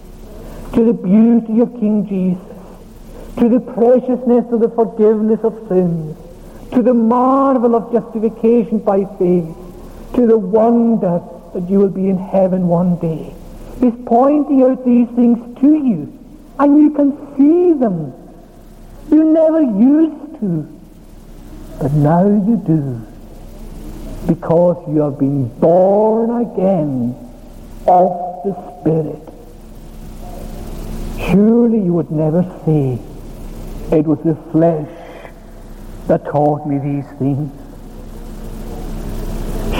to 0.75 0.85
the 0.85 0.93
beauty 0.93 1.61
of 1.61 1.73
King 1.81 2.07
Jesus, 2.07 3.39
to 3.39 3.49
the 3.49 3.59
preciousness 3.59 4.45
of 4.53 4.61
the 4.61 4.69
forgiveness 4.69 5.41
of 5.43 5.67
sins, 5.69 6.17
to 6.73 6.83
the 6.83 6.95
marvel 6.95 7.75
of 7.75 7.93
justification 7.93 8.79
by 8.79 9.05
faith, 9.19 9.57
to 10.15 10.27
the 10.27 10.39
wonder 10.39 11.21
that 11.53 11.69
you 11.69 11.79
will 11.81 11.89
be 11.89 12.09
in 12.09 12.19
heaven 12.19 12.69
one 12.69 12.97
day. 12.99 13.35
He's 13.81 13.95
pointing 14.07 14.63
out 14.63 14.85
these 14.85 15.09
things 15.11 15.59
to 15.61 15.75
you, 15.75 16.18
and 16.59 16.83
you 16.83 16.91
can 16.91 17.37
see 17.37 17.73
them. 17.79 18.13
You 19.11 19.25
never 19.25 19.63
used 19.63 20.41
to, 20.41 20.67
but 21.81 21.93
now 21.93 22.27
you 22.27 22.57
do, 22.67 23.01
because 24.27 24.77
you 24.89 25.01
have 25.01 25.19
been 25.19 25.49
born 25.61 26.43
again 26.43 27.17
of 27.87 28.11
the 28.45 28.55
Spirit. 28.81 29.23
Surely 31.31 31.81
you 31.81 31.93
would 31.95 32.11
never 32.11 32.43
say, 32.65 32.99
it 33.97 34.07
was 34.07 34.19
the 34.25 34.35
flesh 34.53 34.89
that 36.07 36.25
taught 36.25 36.67
me 36.67 36.79
these 36.79 37.07
things. 37.19 37.53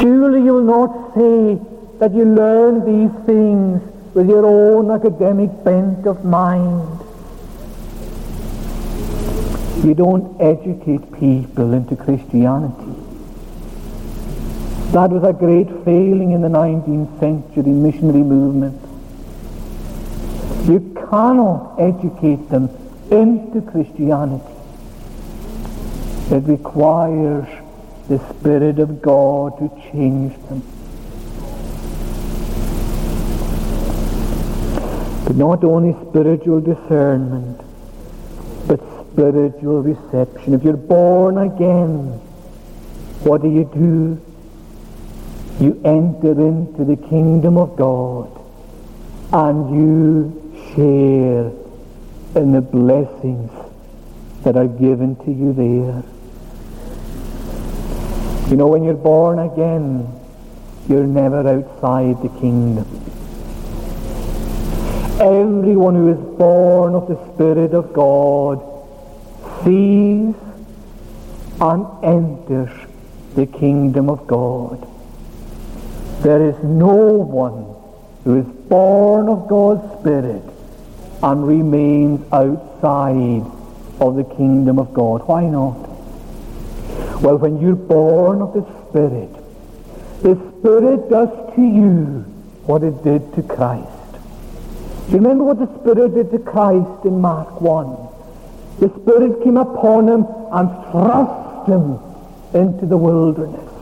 Surely 0.01 0.43
you 0.43 0.53
will 0.55 0.63
not 0.63 1.15
say 1.15 1.59
that 1.99 2.15
you 2.15 2.25
learned 2.25 2.87
these 2.87 3.27
things 3.27 3.83
with 4.19 4.29
your 4.29 4.45
own 4.45 4.91
academic 4.91 5.49
bent 5.63 6.05
of 6.05 6.25
mind. 6.25 6.99
You 9.85 9.95
don't 9.95 10.41
educate 10.41 11.13
people 11.13 11.73
into 11.73 11.95
Christianity. 11.95 12.97
That 14.91 15.11
was 15.11 15.23
a 15.23 15.33
great 15.33 15.69
failing 15.85 16.33
in 16.33 16.43
the 16.43 16.49
19th 16.49 17.21
century 17.21 17.71
missionary 17.71 18.25
movement. 18.25 18.81
You 20.69 20.81
cannot 21.09 21.77
educate 21.79 22.49
them 22.51 22.71
into 23.13 23.63
Christianity. 23.71 24.53
It 26.33 26.43
requires 26.43 27.47
the 28.09 28.19
Spirit 28.31 28.81
of 28.81 29.01
God 29.01 29.59
to 29.59 29.69
change 29.93 30.35
them. 30.49 30.65
Not 35.39 35.63
only 35.63 35.95
spiritual 36.09 36.61
discernment, 36.61 37.61
but 38.67 38.81
spiritual 39.13 39.83
reception. 39.83 40.53
If 40.53 40.65
you're 40.65 40.77
born 40.77 41.39
again, 41.39 42.19
what 43.23 43.43
do 43.43 43.49
you 43.49 43.65
do? 43.73 44.21
You 45.65 45.81
enter 45.85 46.33
into 46.33 46.85
the 46.85 46.97
kingdom 46.97 47.57
of 47.57 47.77
God 47.77 48.31
and 49.33 49.75
you 49.77 50.73
share 50.75 51.53
in 52.41 52.53
the 52.53 52.61
blessings 52.61 53.53
that 54.43 54.57
are 54.57 54.67
given 54.67 55.15
to 55.25 55.31
you 55.31 55.53
there. 55.53 56.03
You 58.51 58.57
know, 58.57 58.67
when 58.67 58.83
you're 58.83 58.95
born 58.95 59.39
again, 59.39 60.09
you're 60.89 61.07
never 61.07 61.47
outside 61.47 62.23
the 62.23 62.41
kingdom. 62.41 62.87
Everyone 65.21 65.97
who 65.97 66.13
is 66.13 66.39
born 66.39 66.95
of 66.95 67.09
the 67.09 67.19
Spirit 67.35 67.75
of 67.75 67.93
God 67.93 68.63
sees 69.65 70.33
and 71.61 71.87
enters 72.05 72.71
the 73.35 73.47
kingdom 73.47 74.11
of 74.11 74.29
God. 74.29 74.87
There 76.23 76.49
is 76.49 76.55
no 76.63 76.95
one 76.95 77.75
who 78.23 78.39
is 78.39 78.47
born 78.69 79.29
of 79.29 79.49
God's 79.49 80.01
Spirit 80.01 80.45
and 81.21 81.49
remains 81.49 82.25
outside 82.33 83.43
of 84.01 84.15
the 84.15 84.25
kingdom 84.37 84.79
of 84.79 84.95
God. 84.95 85.27
Why 85.27 85.47
not? 85.47 85.79
Well, 87.21 87.39
when 87.39 87.61
you're 87.61 87.75
born 87.75 88.41
of 88.41 88.55
the 88.55 88.63
Spirit, 88.89 89.35
the 90.23 90.37
Spirit 90.61 91.11
does 91.11 91.55
to 91.57 91.61
you 91.61 92.25
what 92.67 92.85
it 92.85 93.03
did 93.03 93.35
to 93.35 93.43
Christ. 93.43 93.98
Remember 95.11 95.45
what 95.45 95.59
the 95.59 95.81
Spirit 95.81 96.15
did 96.15 96.31
to 96.33 96.39
Christ 96.39 97.05
in 97.05 97.21
Mark 97.21 97.61
1? 97.61 97.97
The 98.81 99.01
Spirit 99.01 99.43
came 99.43 99.57
upon 99.57 100.09
him 100.09 100.27
and 100.53 100.69
thrust 100.91 101.69
him 101.69 101.99
into 102.55 102.87
the 102.87 102.97
wilderness. 102.97 103.73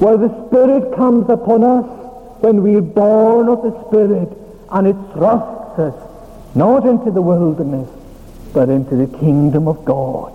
Well, 0.00 0.16
the 0.16 0.32
Spirit 0.48 0.96
comes 0.96 1.28
upon 1.28 1.62
us 1.62 1.86
when 2.40 2.62
we're 2.62 2.80
born 2.80 3.48
of 3.48 3.62
the 3.62 3.86
Spirit 3.86 4.28
and 4.70 4.86
it 4.86 4.96
thrusts 5.12 5.78
us 5.78 5.94
not 6.54 6.86
into 6.86 7.10
the 7.10 7.22
wilderness, 7.22 7.88
but 8.52 8.68
into 8.68 8.96
the 8.96 9.18
kingdom 9.18 9.68
of 9.68 9.84
God. 9.84 10.34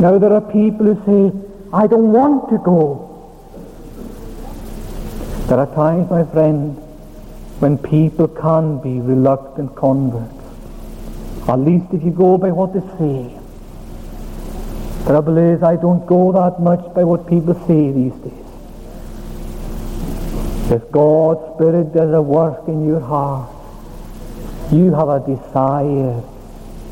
Now 0.00 0.16
there 0.18 0.32
are 0.32 0.40
people 0.40 0.94
who 0.94 1.04
say, 1.04 1.38
I 1.72 1.86
don't 1.86 2.12
want 2.12 2.48
to 2.50 2.58
go. 2.58 3.06
There 5.48 5.58
are 5.58 5.74
times, 5.74 6.08
my 6.08 6.24
friend, 6.24 6.80
when 7.60 7.76
people 7.76 8.26
can 8.26 8.78
be 8.80 9.00
reluctant 9.00 9.76
converts. 9.76 10.34
At 11.46 11.56
least 11.56 11.92
if 11.92 12.02
you 12.02 12.10
go 12.10 12.38
by 12.38 12.50
what 12.50 12.72
they 12.72 12.80
say. 12.98 13.36
Trouble 15.04 15.36
is, 15.38 15.62
I 15.62 15.76
don't 15.76 16.06
go 16.06 16.32
that 16.32 16.60
much 16.60 16.94
by 16.94 17.04
what 17.04 17.28
people 17.28 17.54
say 17.66 17.92
these 17.92 18.12
days. 18.12 18.46
If 20.70 20.90
God's 20.90 21.54
Spirit 21.54 21.92
does 21.92 22.14
a 22.14 22.22
work 22.22 22.66
in 22.68 22.86
your 22.86 23.00
heart, 23.00 23.50
you 24.72 24.94
have 24.94 25.08
a 25.08 25.20
desire 25.20 26.22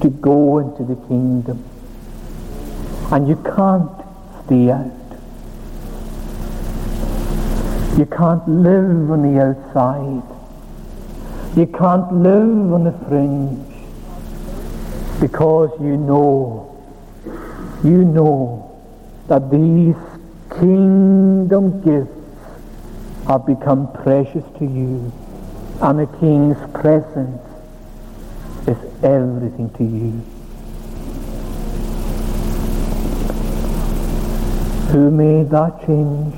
to 0.03 0.09
go 0.11 0.59
into 0.59 0.85
the 0.85 0.97
kingdom. 1.07 1.65
And 3.11 3.27
you 3.27 3.37
can't 3.37 3.91
stay 4.45 4.71
out. 4.71 4.93
You 7.97 8.07
can't 8.07 8.47
live 8.49 9.11
on 9.11 9.23
the 9.23 9.41
outside. 9.41 10.38
You 11.57 11.67
can't 11.67 12.13
live 12.13 12.73
on 12.73 12.85
the 12.85 12.93
fringe 13.09 13.69
because 15.21 15.71
you 15.81 15.97
know, 15.97 16.65
you 17.83 18.05
know 18.05 18.81
that 19.27 19.51
these 19.51 19.97
kingdom 20.61 21.81
gifts 21.83 22.15
have 23.27 23.45
become 23.45 23.93
precious 23.93 24.45
to 24.59 24.65
you, 24.65 25.13
and 25.83 25.99
the 25.99 26.07
King's 26.19 26.59
presence 26.73 27.43
is 28.67 28.79
everything 29.03 29.71
to 29.71 29.85
you. 29.85 30.23
Who 34.93 35.11
made 35.11 35.51
that 35.51 35.85
change? 35.85 36.35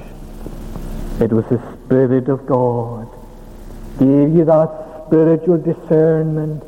It 1.20 1.32
was 1.32 1.44
the 1.46 1.60
Spirit 1.84 2.28
of 2.28 2.46
God. 2.46 3.08
Gave 3.98 4.34
you 4.34 4.44
that 4.46 4.79
spiritual 5.10 5.58
discernment 5.58 6.62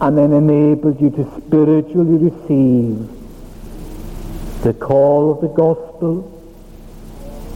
and 0.00 0.18
then 0.18 0.34
enabled 0.34 1.00
you 1.00 1.08
to 1.08 1.24
spiritually 1.40 2.30
receive 2.30 3.08
the 4.62 4.74
call 4.74 5.32
of 5.32 5.40
the 5.40 5.48
gospel, 5.48 6.30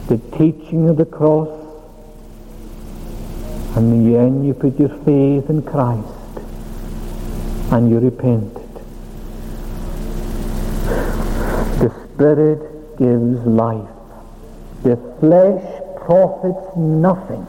the 0.07 0.17
teaching 0.35 0.89
of 0.89 0.97
the 0.97 1.05
cross, 1.05 1.49
and 3.77 4.11
then 4.11 4.43
you 4.43 4.55
put 4.55 4.79
your 4.79 4.89
faith 5.05 5.47
in 5.51 5.61
Christ 5.61 6.07
and 7.71 7.91
you 7.91 7.99
repented. 7.99 8.73
The 11.77 11.93
Spirit 12.07 12.97
gives 12.97 13.45
life. 13.45 13.87
The 14.81 14.97
flesh 15.19 15.63
profits 16.03 16.75
nothing, 16.75 17.45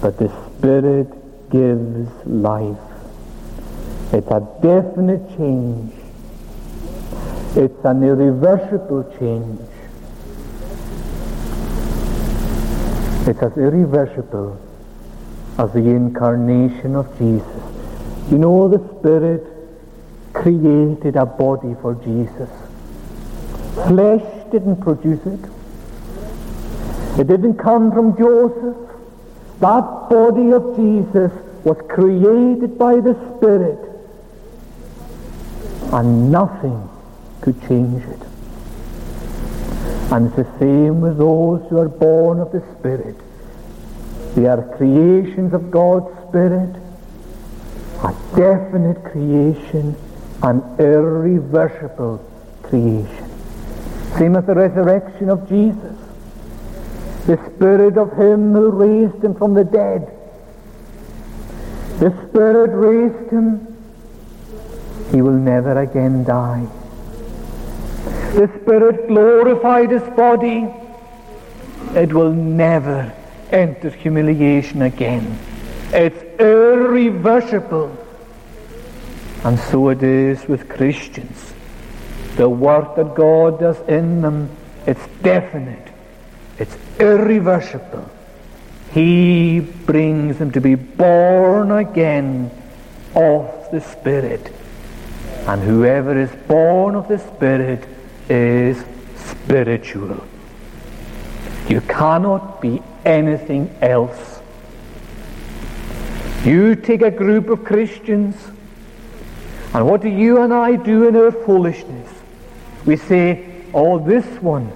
but 0.00 0.16
the 0.18 0.28
Spirit 0.46 1.21
gives 1.52 2.08
life. 2.26 2.78
It's 4.12 4.30
a 4.30 4.40
definite 4.62 5.28
change. 5.36 5.92
It's 7.54 7.84
an 7.84 8.02
irreversible 8.02 9.04
change. 9.18 9.60
It's 13.28 13.42
as 13.42 13.56
irreversible 13.56 14.58
as 15.58 15.72
the 15.72 15.80
incarnation 15.80 16.96
of 16.96 17.06
Jesus. 17.18 17.46
You 18.30 18.38
know 18.38 18.68
the 18.68 18.80
Spirit 18.98 19.46
created 20.32 21.16
a 21.16 21.26
body 21.26 21.76
for 21.82 21.94
Jesus. 21.96 22.48
Flesh 23.86 24.24
didn't 24.50 24.80
produce 24.80 25.20
it. 25.26 25.40
It 27.20 27.26
didn't 27.26 27.58
come 27.58 27.92
from 27.92 28.16
Joseph. 28.16 28.81
That 29.62 30.10
body 30.10 30.52
of 30.52 30.74
Jesus 30.74 31.30
was 31.62 31.76
created 31.88 32.76
by 32.76 32.96
the 32.96 33.14
Spirit. 33.36 33.78
And 35.92 36.32
nothing 36.32 36.88
could 37.42 37.60
change 37.68 38.02
it. 38.02 38.18
And 40.10 40.26
it's 40.26 40.36
the 40.36 40.58
same 40.58 41.00
with 41.00 41.16
those 41.16 41.62
who 41.70 41.78
are 41.78 41.88
born 41.88 42.40
of 42.40 42.50
the 42.50 42.60
Spirit. 42.76 43.14
They 44.34 44.46
are 44.46 44.62
creations 44.76 45.54
of 45.54 45.70
God's 45.70 46.10
Spirit, 46.28 46.74
a 48.02 48.12
definite 48.34 49.04
creation, 49.04 49.94
an 50.42 50.60
irreversible 50.80 52.18
creation. 52.64 53.30
Same 54.18 54.34
as 54.34 54.44
the 54.44 54.54
resurrection 54.54 55.30
of 55.30 55.48
Jesus. 55.48 56.01
The 57.26 57.38
Spirit 57.54 57.96
of 57.96 58.12
Him 58.12 58.52
who 58.52 58.70
raised 58.70 59.22
Him 59.22 59.34
from 59.34 59.54
the 59.54 59.64
dead. 59.64 60.10
The 61.98 62.10
Spirit 62.28 62.70
raised 62.74 63.30
Him. 63.30 63.68
He 65.12 65.20
will 65.20 65.38
never 65.38 65.78
again 65.78 66.24
die. 66.24 66.66
The 68.34 68.50
Spirit 68.62 69.08
glorified 69.08 69.90
his 69.90 70.02
body. 70.16 70.66
It 71.94 72.14
will 72.14 72.32
never 72.32 73.12
enter 73.50 73.90
humiliation 73.90 74.80
again. 74.80 75.38
It's 75.92 76.40
irreversible. 76.40 77.94
And 79.44 79.58
so 79.58 79.90
it 79.90 80.02
is 80.02 80.48
with 80.48 80.68
Christians. 80.70 81.52
The 82.36 82.48
work 82.48 82.96
that 82.96 83.14
God 83.14 83.60
does 83.60 83.78
in 83.86 84.22
them, 84.22 84.48
it's 84.86 85.06
definite. 85.22 85.91
It's 86.58 86.76
irreversible. 86.98 88.10
He 88.92 89.60
brings 89.60 90.38
them 90.38 90.50
to 90.52 90.60
be 90.60 90.74
born 90.74 91.70
again 91.70 92.50
of 93.14 93.68
the 93.70 93.80
Spirit. 93.80 94.52
And 95.46 95.62
whoever 95.62 96.16
is 96.16 96.30
born 96.46 96.94
of 96.94 97.08
the 97.08 97.18
Spirit 97.18 97.88
is 98.28 98.84
spiritual. 99.16 100.22
You 101.68 101.80
cannot 101.82 102.60
be 102.60 102.82
anything 103.04 103.74
else. 103.80 104.40
You 106.44 106.74
take 106.74 107.02
a 107.02 107.10
group 107.10 107.48
of 107.48 107.64
Christians, 107.64 108.36
and 109.72 109.86
what 109.86 110.02
do 110.02 110.08
you 110.08 110.42
and 110.42 110.52
I 110.52 110.76
do 110.76 111.08
in 111.08 111.16
our 111.16 111.32
foolishness? 111.32 112.10
We 112.84 112.96
say, 112.96 113.64
oh, 113.72 113.98
this 113.98 114.26
one 114.42 114.70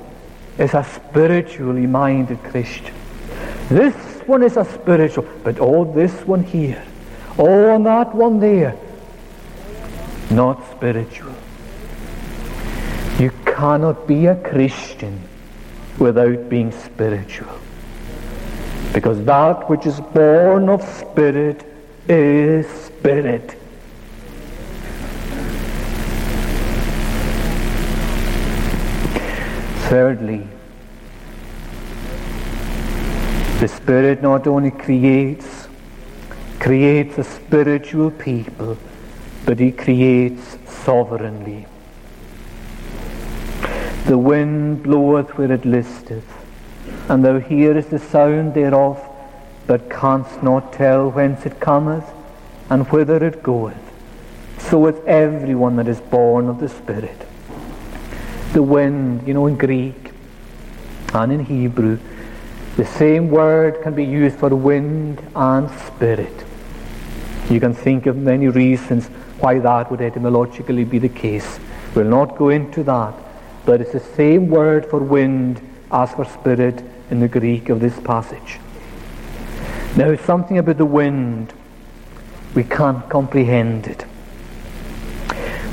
is 0.58 0.74
a 0.74 0.84
spiritually 0.84 1.86
minded 1.86 2.42
Christian. 2.44 2.94
This 3.68 3.94
one 4.26 4.42
is 4.42 4.56
a 4.56 4.64
spiritual, 4.64 5.26
but 5.44 5.58
oh, 5.60 5.90
this 5.92 6.12
one 6.26 6.42
here, 6.42 6.82
oh, 7.38 7.74
and 7.74 7.84
that 7.86 8.14
one 8.14 8.40
there, 8.40 8.76
not 10.30 10.70
spiritual. 10.70 11.34
You 13.18 13.30
cannot 13.44 14.06
be 14.06 14.26
a 14.26 14.36
Christian 14.36 15.20
without 15.98 16.48
being 16.48 16.72
spiritual. 16.72 17.48
Because 18.92 19.22
that 19.24 19.68
which 19.68 19.86
is 19.86 20.00
born 20.00 20.68
of 20.68 20.82
spirit 20.82 21.64
is 22.08 22.66
spirit. 22.68 23.56
Thirdly, 29.88 30.48
the 33.60 33.68
Spirit 33.68 34.20
not 34.20 34.48
only 34.48 34.72
creates, 34.72 35.68
creates 36.58 37.18
a 37.18 37.22
spiritual 37.22 38.10
people, 38.10 38.78
but 39.44 39.60
He 39.60 39.70
creates 39.70 40.58
sovereignly. 40.66 41.66
The 44.06 44.18
wind 44.18 44.82
bloweth 44.82 45.38
where 45.38 45.52
it 45.52 45.64
listeth, 45.64 46.34
and 47.08 47.24
thou 47.24 47.38
hearest 47.38 47.90
the 47.90 48.00
sound 48.00 48.54
thereof, 48.54 49.00
but 49.68 49.88
canst 49.88 50.42
not 50.42 50.72
tell 50.72 51.12
whence 51.12 51.46
it 51.46 51.60
cometh, 51.60 52.10
and 52.68 52.88
whither 52.88 53.24
it 53.24 53.40
goeth. 53.40 53.92
So 54.58 54.88
is 54.88 54.96
everyone 55.06 55.76
that 55.76 55.86
is 55.86 56.00
born 56.00 56.48
of 56.48 56.58
the 56.58 56.68
Spirit. 56.68 57.24
The 58.52 58.62
wind, 58.62 59.26
you 59.26 59.34
know, 59.34 59.46
in 59.46 59.56
Greek 59.56 60.12
and 61.12 61.32
in 61.32 61.44
Hebrew, 61.44 61.98
the 62.76 62.86
same 62.86 63.30
word 63.30 63.82
can 63.82 63.94
be 63.94 64.04
used 64.04 64.36
for 64.36 64.50
wind 64.50 65.22
and 65.34 65.70
spirit. 65.80 66.44
You 67.50 67.60
can 67.60 67.74
think 67.74 68.06
of 68.06 68.16
many 68.16 68.48
reasons 68.48 69.06
why 69.40 69.58
that 69.60 69.90
would 69.90 70.00
etymologically 70.00 70.84
be 70.84 70.98
the 70.98 71.08
case. 71.08 71.58
We'll 71.94 72.06
not 72.06 72.36
go 72.36 72.48
into 72.48 72.82
that. 72.82 73.14
But 73.64 73.80
it's 73.80 73.92
the 73.92 74.00
same 74.00 74.48
word 74.48 74.86
for 74.86 75.00
wind 75.00 75.60
as 75.90 76.12
for 76.12 76.24
spirit 76.24 76.82
in 77.10 77.20
the 77.20 77.28
Greek 77.28 77.68
of 77.68 77.80
this 77.80 77.98
passage. 78.00 78.58
Now, 79.96 80.14
something 80.16 80.58
about 80.58 80.78
the 80.78 80.84
wind, 80.84 81.52
we 82.54 82.64
can't 82.64 83.08
comprehend 83.08 83.86
it. 83.86 84.04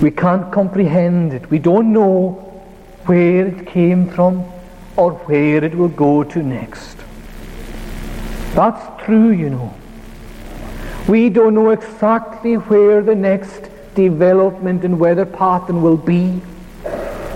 We 0.01 0.11
can't 0.11 0.51
comprehend 0.51 1.33
it. 1.33 1.49
We 1.49 1.59
don't 1.59 1.91
know 1.91 2.52
where 3.05 3.47
it 3.47 3.67
came 3.67 4.09
from 4.09 4.43
or 4.95 5.11
where 5.11 5.63
it 5.63 5.75
will 5.75 5.89
go 5.89 6.23
to 6.23 6.41
next. 6.41 6.97
That's 8.53 9.03
true, 9.03 9.31
you 9.31 9.49
know. 9.49 9.73
We 11.07 11.29
don't 11.29 11.55
know 11.55 11.71
exactly 11.71 12.55
where 12.55 13.01
the 13.01 13.15
next 13.15 13.69
development 13.95 14.85
and 14.85 14.99
weather 14.99 15.25
pattern 15.25 15.81
will 15.81 15.97
be. 15.97 16.41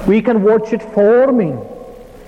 We 0.08 0.22
can 0.22 0.44
watch 0.44 0.72
it 0.72 0.82
forming. 0.82 1.60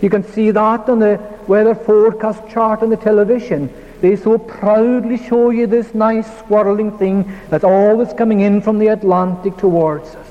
You 0.01 0.09
can 0.09 0.23
see 0.23 0.51
that 0.51 0.89
on 0.89 0.99
the 0.99 1.19
weather 1.47 1.75
forecast 1.75 2.49
chart 2.49 2.81
on 2.81 2.89
the 2.89 2.97
television. 2.97 3.71
They 4.01 4.15
so 4.15 4.37
proudly 4.37 5.17
show 5.17 5.49
you 5.49 5.67
this 5.67 5.93
nice 5.93 6.27
swirling 6.39 6.97
thing 6.97 7.31
that's 7.49 7.63
always 7.63 8.11
coming 8.13 8.41
in 8.41 8.61
from 8.61 8.79
the 8.79 8.87
Atlantic 8.87 9.57
towards 9.57 10.15
us. 10.15 10.27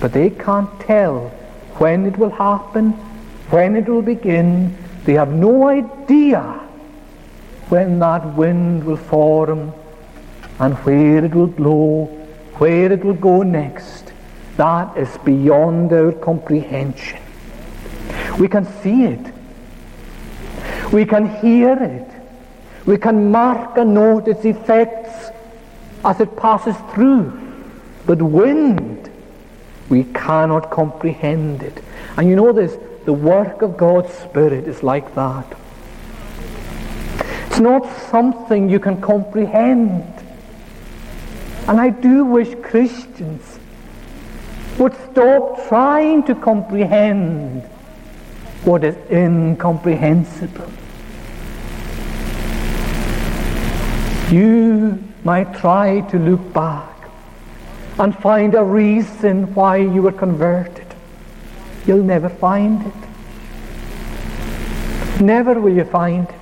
But 0.00 0.12
they 0.12 0.30
can't 0.30 0.80
tell 0.80 1.32
when 1.78 2.06
it 2.06 2.16
will 2.16 2.30
happen, 2.30 2.92
when 3.50 3.76
it 3.76 3.88
will 3.88 4.02
begin. 4.02 4.76
They 5.04 5.14
have 5.14 5.32
no 5.32 5.68
idea 5.68 6.40
when 7.68 7.98
that 7.98 8.24
wind 8.34 8.84
will 8.84 8.96
form 8.96 9.72
and 10.58 10.74
where 10.78 11.24
it 11.24 11.34
will 11.34 11.46
blow, 11.46 12.04
where 12.54 12.92
it 12.92 13.04
will 13.04 13.14
go 13.14 13.42
next. 13.42 14.12
That 14.56 14.96
is 14.96 15.08
beyond 15.24 15.92
our 15.92 16.12
comprehension. 16.12 17.20
We 18.38 18.48
can 18.48 18.66
see 18.82 19.04
it. 19.04 19.32
We 20.92 21.04
can 21.04 21.28
hear 21.36 21.72
it. 21.72 22.08
We 22.86 22.98
can 22.98 23.30
mark 23.30 23.76
and 23.78 23.94
note 23.94 24.28
its 24.28 24.44
effects 24.44 25.30
as 26.04 26.20
it 26.20 26.36
passes 26.36 26.76
through. 26.92 27.40
But 28.06 28.20
wind, 28.20 29.03
we 29.88 30.04
cannot 30.04 30.70
comprehend 30.70 31.62
it. 31.62 31.82
And 32.16 32.28
you 32.28 32.36
know 32.36 32.52
this, 32.52 32.76
the 33.04 33.12
work 33.12 33.62
of 33.62 33.76
God's 33.76 34.12
Spirit 34.14 34.66
is 34.66 34.82
like 34.82 35.14
that. 35.14 35.46
It's 37.46 37.60
not 37.60 37.86
something 38.10 38.68
you 38.68 38.80
can 38.80 39.00
comprehend. 39.00 40.02
And 41.68 41.80
I 41.80 41.90
do 41.90 42.24
wish 42.24 42.54
Christians 42.62 43.58
would 44.78 44.94
stop 45.10 45.68
trying 45.68 46.24
to 46.24 46.34
comprehend 46.34 47.62
what 48.64 48.82
is 48.82 48.96
incomprehensible. 49.10 50.70
You 54.30 55.02
might 55.22 55.54
try 55.54 56.00
to 56.10 56.18
look 56.18 56.52
back 56.52 56.93
and 57.98 58.16
find 58.18 58.54
a 58.54 58.64
reason 58.64 59.54
why 59.54 59.76
you 59.76 60.02
were 60.02 60.12
converted. 60.12 60.86
You'll 61.86 62.02
never 62.02 62.28
find 62.28 62.86
it. 62.86 62.94
Never 65.20 65.60
will 65.60 65.76
you 65.76 65.84
find 65.84 66.28
it. 66.28 66.34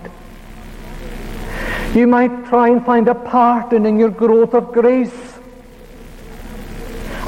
You 1.95 2.07
might 2.07 2.47
try 2.47 2.69
and 2.69 2.85
find 2.85 3.07
a 3.09 3.15
pattern 3.15 3.85
in 3.85 3.99
your 3.99 4.09
growth 4.09 4.55
of 4.55 4.73
grace. 4.73 5.13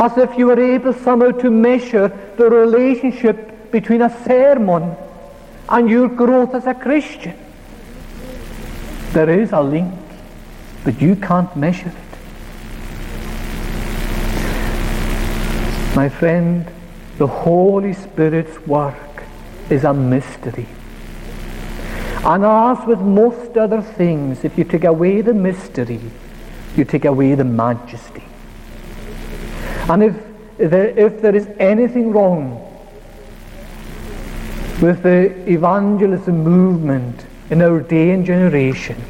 As 0.00 0.16
if 0.16 0.38
you 0.38 0.46
were 0.46 0.58
able 0.58 0.94
somehow 0.94 1.32
to 1.32 1.50
measure 1.50 2.08
the 2.36 2.48
relationship 2.48 3.70
between 3.70 4.00
a 4.02 4.24
sermon 4.24 4.96
and 5.68 5.90
your 5.90 6.08
growth 6.08 6.54
as 6.54 6.66
a 6.66 6.74
Christian. 6.74 7.36
There 9.12 9.28
is 9.28 9.52
a 9.52 9.60
link, 9.60 9.94
but 10.82 11.00
you 11.00 11.14
can't 11.14 11.54
measure 11.56 11.88
it. 11.88 12.03
My 15.94 16.08
friend, 16.08 16.66
the 17.18 17.26
Holy 17.28 17.92
Spirit's 17.92 18.58
work 18.66 19.22
is 19.70 19.84
a 19.84 19.94
mystery. 19.94 20.66
And 22.24 22.44
as 22.44 22.84
with 22.84 22.98
most 22.98 23.56
other 23.56 23.80
things, 23.80 24.44
if 24.44 24.58
you 24.58 24.64
take 24.64 24.82
away 24.82 25.20
the 25.20 25.32
mystery, 25.32 26.00
you 26.76 26.84
take 26.84 27.04
away 27.04 27.36
the 27.36 27.44
majesty. 27.44 28.24
And 29.88 30.02
if 30.02 30.16
there, 30.56 30.88
if 30.98 31.22
there 31.22 31.36
is 31.36 31.48
anything 31.60 32.10
wrong 32.10 32.60
with 34.82 35.04
the 35.04 35.48
evangelism 35.48 36.42
movement 36.42 37.24
in 37.50 37.62
our 37.62 37.78
day 37.78 38.10
and 38.10 38.26
generation, 38.26 39.00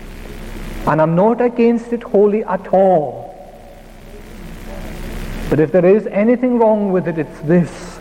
and 0.86 1.00
I'm 1.00 1.14
not 1.14 1.40
against 1.40 1.94
it 1.94 2.02
wholly 2.02 2.44
at 2.44 2.68
all, 2.68 3.23
but 5.50 5.60
if 5.60 5.72
there 5.72 5.84
is 5.84 6.06
anything 6.06 6.58
wrong 6.58 6.92
with 6.92 7.08
it, 7.08 7.18
it's 7.18 7.40
this 7.40 8.00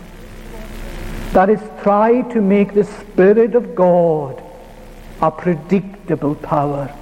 that 1.34 1.50
it's 1.50 1.82
tried 1.82 2.30
to 2.30 2.40
make 2.40 2.74
the 2.74 2.84
Spirit 2.84 3.56
of 3.56 3.74
God 3.74 4.40
a 5.20 5.32
predictable 5.32 6.36
power. 6.36 6.94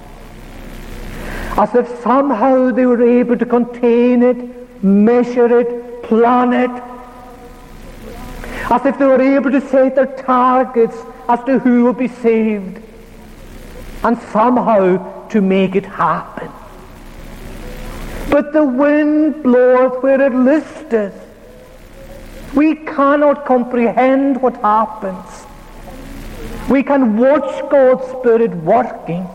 As 1.55 1.75
if 1.75 1.87
somehow 2.01 2.71
they 2.71 2.87
were 2.87 3.03
able 3.03 3.37
to 3.37 3.45
contain 3.45 4.23
it, 4.23 4.83
measure 4.83 5.59
it, 5.59 6.01
plan 6.01 6.51
it. 6.51 6.83
As 8.71 8.83
if 8.87 8.97
they 8.97 9.05
were 9.05 9.21
able 9.21 9.51
to 9.51 9.61
set 9.61 9.95
their 9.95 10.07
targets 10.07 10.97
as 11.29 11.43
to 11.43 11.59
who 11.59 11.83
will 11.83 11.93
be 11.93 12.07
saved. 12.07 12.81
And 14.03 14.17
somehow 14.31 15.27
to 15.27 15.41
make 15.41 15.75
it 15.75 15.85
happen. 15.85 16.49
But 18.33 18.51
the 18.51 18.63
wind 18.63 19.43
bloweth 19.43 20.01
where 20.01 20.19
it 20.19 20.33
listeth. 20.33 21.13
We 22.55 22.73
cannot 22.73 23.45
comprehend 23.45 24.41
what 24.41 24.55
happens. 24.55 25.45
We 26.67 26.81
can 26.81 27.15
watch 27.17 27.69
God's 27.69 28.07
Spirit 28.07 28.49
working. 28.55 29.27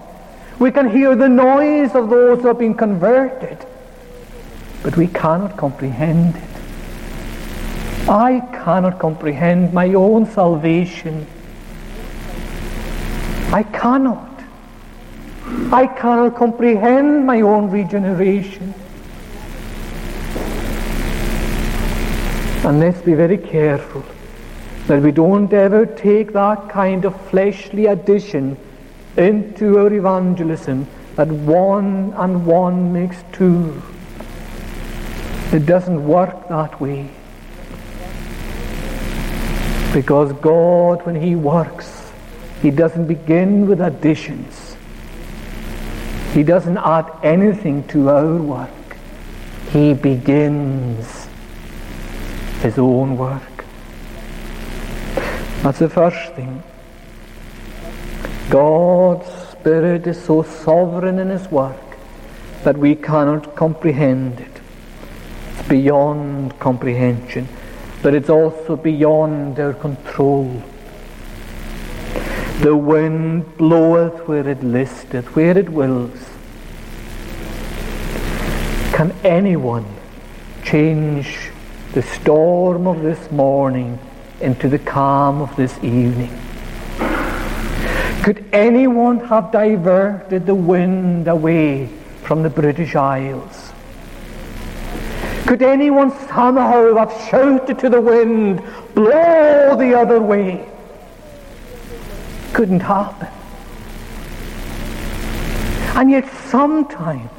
We 0.58 0.72
can 0.72 0.90
hear 0.90 1.14
the 1.14 1.28
noise 1.28 1.94
of 1.94 2.10
those 2.10 2.40
who 2.40 2.48
have 2.48 2.58
been 2.58 2.74
converted. 2.74 3.64
But 4.82 4.96
we 4.96 5.06
cannot 5.06 5.56
comprehend 5.56 6.34
it. 6.34 8.08
I 8.08 8.40
cannot 8.64 8.98
comprehend 8.98 9.72
my 9.72 9.94
own 9.94 10.26
salvation. 10.26 11.24
I 13.52 13.62
cannot. 13.62 14.26
I 15.72 15.86
cannot 15.86 16.34
comprehend 16.34 17.24
my 17.26 17.42
own 17.42 17.70
regeneration. 17.70 18.74
And 22.68 22.80
let's 22.80 23.00
be 23.00 23.14
very 23.14 23.38
careful 23.38 24.04
that 24.88 25.00
we 25.00 25.10
don't 25.10 25.50
ever 25.54 25.86
take 25.86 26.34
that 26.34 26.68
kind 26.68 27.06
of 27.06 27.18
fleshly 27.30 27.86
addition 27.86 28.58
into 29.16 29.78
our 29.78 29.90
evangelism 29.90 30.86
that 31.16 31.28
one 31.28 32.12
and 32.14 32.44
one 32.44 32.92
makes 32.92 33.24
two. 33.32 33.82
It 35.50 35.64
doesn't 35.64 36.06
work 36.06 36.48
that 36.50 36.78
way. 36.78 37.08
Because 39.94 40.34
God, 40.34 41.06
when 41.06 41.14
He 41.14 41.36
works, 41.36 42.10
He 42.60 42.70
doesn't 42.70 43.06
begin 43.06 43.66
with 43.66 43.80
additions. 43.80 44.76
He 46.34 46.42
doesn't 46.42 46.76
add 46.76 47.10
anything 47.22 47.88
to 47.88 48.10
our 48.10 48.36
work. 48.36 48.68
He 49.72 49.94
begins 49.94 51.27
his 52.60 52.78
own 52.78 53.16
work. 53.16 53.64
That's 55.62 55.78
the 55.80 55.88
first 55.88 56.34
thing. 56.34 56.62
God's 58.48 59.26
Spirit 59.52 60.06
is 60.06 60.22
so 60.24 60.42
sovereign 60.42 61.18
in 61.18 61.28
His 61.28 61.50
work 61.50 61.76
that 62.64 62.78
we 62.78 62.94
cannot 62.94 63.54
comprehend 63.54 64.40
it. 64.40 64.60
It's 65.50 65.68
beyond 65.68 66.58
comprehension, 66.58 67.48
but 68.02 68.14
it's 68.14 68.30
also 68.30 68.76
beyond 68.76 69.58
our 69.60 69.74
control. 69.74 70.62
The 72.60 72.74
wind 72.74 73.56
bloweth 73.58 74.26
where 74.26 74.48
it 74.48 74.62
listeth, 74.62 75.36
where 75.36 75.58
it 75.58 75.68
wills. 75.68 76.18
Can 78.94 79.12
anyone 79.22 79.86
change 80.64 81.50
the 81.92 82.02
storm 82.02 82.86
of 82.86 83.02
this 83.02 83.30
morning 83.30 83.98
into 84.40 84.68
the 84.68 84.78
calm 84.78 85.40
of 85.40 85.54
this 85.56 85.76
evening. 85.82 86.30
Could 88.22 88.44
anyone 88.52 89.20
have 89.20 89.50
diverted 89.50 90.44
the 90.44 90.54
wind 90.54 91.28
away 91.28 91.88
from 92.22 92.42
the 92.42 92.50
British 92.50 92.94
Isles? 92.94 93.72
Could 95.46 95.62
anyone 95.62 96.10
somehow 96.28 96.94
have 96.96 97.10
shouted 97.30 97.78
to 97.78 97.88
the 97.88 98.02
wind, 98.02 98.62
blow 98.94 99.74
the 99.78 99.98
other 99.98 100.20
way? 100.20 100.68
Couldn't 102.52 102.80
happen. 102.80 103.28
And 105.96 106.10
yet 106.10 106.30
sometimes 106.48 107.37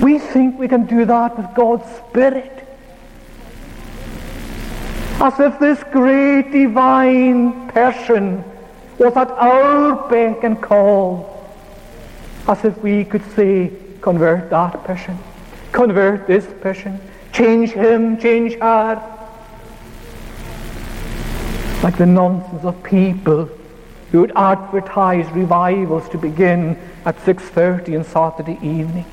we 0.00 0.18
think 0.18 0.58
we 0.58 0.68
can 0.68 0.86
do 0.86 1.04
that 1.04 1.36
with 1.36 1.54
God's 1.54 1.90
Spirit 1.96 2.58
as 5.20 5.40
if 5.40 5.58
this 5.58 5.82
great 5.90 6.52
divine 6.52 7.68
person 7.70 8.44
was 8.98 9.16
at 9.16 9.28
our 9.32 10.08
beck 10.08 10.44
and 10.44 10.62
call, 10.62 11.44
as 12.46 12.64
if 12.64 12.78
we 12.82 13.04
could 13.04 13.24
say, 13.34 13.72
convert 14.00 14.48
that 14.50 14.84
person, 14.84 15.18
convert 15.72 16.28
this 16.28 16.46
person, 16.60 17.00
change 17.32 17.70
him, 17.70 18.16
change 18.18 18.54
her. 18.54 19.02
Like 21.82 21.96
the 21.96 22.06
nonsense 22.06 22.64
of 22.64 22.80
people 22.84 23.48
who 24.12 24.20
would 24.20 24.32
advertise 24.36 25.28
revivals 25.32 26.08
to 26.10 26.18
begin 26.18 26.78
at 27.04 27.16
6.30 27.18 27.98
on 27.98 28.04
Saturday 28.04 28.58
evening. 28.62 29.04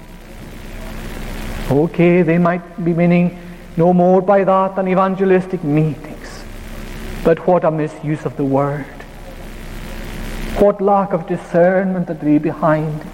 Okay, 1.70 2.22
they 2.22 2.38
might 2.38 2.84
be 2.84 2.94
meaning 2.94 3.40
no 3.78 3.94
more 3.94 4.22
by 4.22 4.44
that 4.44 4.76
than 4.76 4.88
evangelistic 4.88 5.64
meetings. 5.64 6.44
But 7.24 7.48
what 7.48 7.64
a 7.64 7.72
misuse 7.72 8.26
of 8.26 8.38
the 8.38 8.44
word. 8.44 8.86
What 10.60 10.82
lack 10.82 11.12
of 11.12 11.28
discernment 11.28 12.08
that 12.08 12.24
lay 12.24 12.38
behind 12.38 13.02
it. 13.02 13.08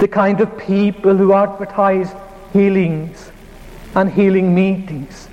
The 0.00 0.08
kind 0.08 0.40
of 0.40 0.56
people 0.58 1.16
who 1.16 1.32
advertise 1.32 2.12
healings 2.52 3.30
and 3.94 4.10
healing 4.12 4.54
meetings. 4.54 5.28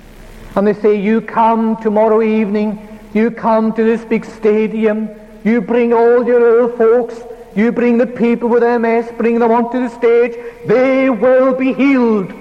And 0.54 0.66
they 0.66 0.74
say, 0.74 1.00
you 1.00 1.20
come 1.20 1.76
tomorrow 1.82 2.22
evening 2.22 2.78
You 3.14 3.30
come 3.30 3.72
to 3.74 3.84
this 3.84 4.04
big 4.04 4.24
stadium. 4.24 5.08
You 5.44 5.60
bring 5.60 5.92
all 5.92 6.26
your 6.26 6.62
old 6.62 6.76
folks. 6.76 7.14
You 7.54 7.70
bring 7.70 7.98
the 7.98 8.06
people 8.06 8.48
with 8.48 8.62
MS, 8.62 9.12
bring 9.16 9.38
them 9.38 9.52
onto 9.52 9.80
the 9.80 9.88
stage. 9.88 10.34
They 10.66 11.08
will 11.08 11.54
be 11.54 11.72
healed. 11.72 12.32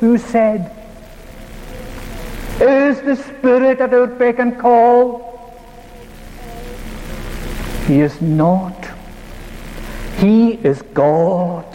Who 0.00 0.16
said? 0.16 0.70
Is 2.60 3.00
the 3.02 3.16
Spirit 3.16 3.80
at 3.80 3.92
our 3.92 4.06
beck 4.06 4.38
and 4.38 4.58
call? 4.58 5.34
He 7.86 8.00
is 8.00 8.20
not. 8.20 8.88
He 10.18 10.52
is 10.52 10.82
God. 10.82 11.66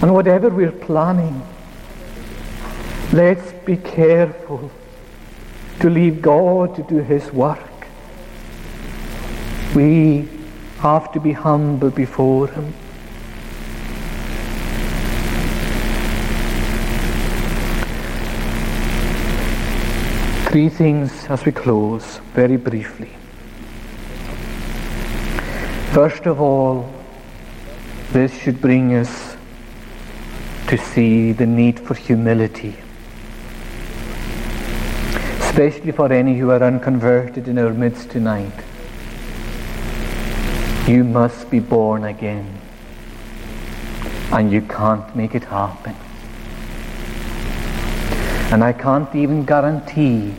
And 0.00 0.14
whatever 0.14 0.48
we're 0.48 0.72
planning, 0.72 1.42
let's 3.12 3.52
be 3.64 3.76
careful 3.76 4.70
to 5.80 5.90
leave 5.90 6.22
God 6.22 6.74
to 6.76 6.82
do 6.82 6.96
His 6.96 7.30
work. 7.32 7.60
We 9.74 10.28
have 10.82 11.12
to 11.12 11.20
be 11.20 11.30
humble 11.30 11.90
before 11.90 12.48
Him. 12.48 12.72
Three 20.48 20.68
things 20.68 21.12
as 21.28 21.44
we 21.44 21.52
close, 21.52 22.18
very 22.34 22.56
briefly. 22.56 23.10
First 25.92 26.26
of 26.26 26.40
all, 26.40 26.92
this 28.10 28.36
should 28.36 28.60
bring 28.60 28.92
us 28.96 29.36
to 30.66 30.76
see 30.76 31.30
the 31.30 31.46
need 31.46 31.78
for 31.78 31.94
humility, 31.94 32.74
especially 35.38 35.92
for 35.92 36.12
any 36.12 36.36
who 36.36 36.50
are 36.50 36.62
unconverted 36.64 37.46
in 37.46 37.56
our 37.60 37.72
midst 37.72 38.10
tonight. 38.10 38.71
You 40.86 41.04
must 41.04 41.48
be 41.48 41.60
born 41.60 42.02
again. 42.02 42.44
And 44.32 44.50
you 44.50 44.62
can't 44.62 45.14
make 45.14 45.36
it 45.36 45.44
happen. 45.44 45.94
And 48.52 48.64
I 48.64 48.72
can't 48.72 49.14
even 49.14 49.44
guarantee 49.44 50.34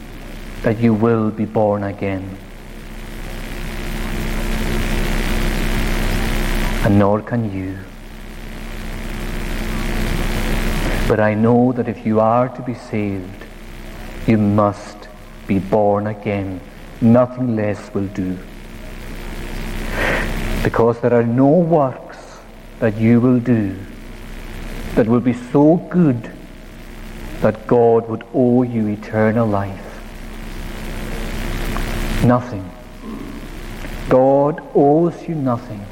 that 0.64 0.80
you 0.80 0.94
will 0.94 1.32
be 1.32 1.46
born 1.46 1.84
again. 1.84 2.38
And 6.84 7.00
nor 7.00 7.22
can 7.22 7.50
you. 7.54 7.80
But 11.08 11.22
I 11.22 11.36
know 11.36 11.72
that 11.72 11.88
if 11.88 12.06
you 12.06 12.20
are 12.20 12.50
to 12.50 12.62
be 12.62 12.74
saved, 12.74 13.46
you 14.28 14.38
must 14.38 15.08
be 15.48 15.60
born 15.60 16.08
again. 16.08 16.60
Nothing 17.00 17.56
less 17.56 17.94
will 17.94 18.08
do 18.08 18.38
because 20.64 21.00
there 21.02 21.14
are 21.14 21.26
no 21.26 21.48
works 21.48 22.18
that 22.80 22.98
you 22.98 23.20
will 23.20 23.40
do 23.40 23.78
that 24.96 25.08
will 25.08 25.20
be 25.20 25.34
so 25.34 25.76
good 25.76 26.32
that 27.42 27.68
God 27.68 28.08
would 28.08 28.24
owe 28.34 28.64
you 28.64 28.88
eternal 28.88 29.46
life. 29.46 29.90
Nothing. 32.24 32.70
God 34.08 34.62
owes 34.74 35.28
you 35.28 35.36
nothing. 35.36 35.86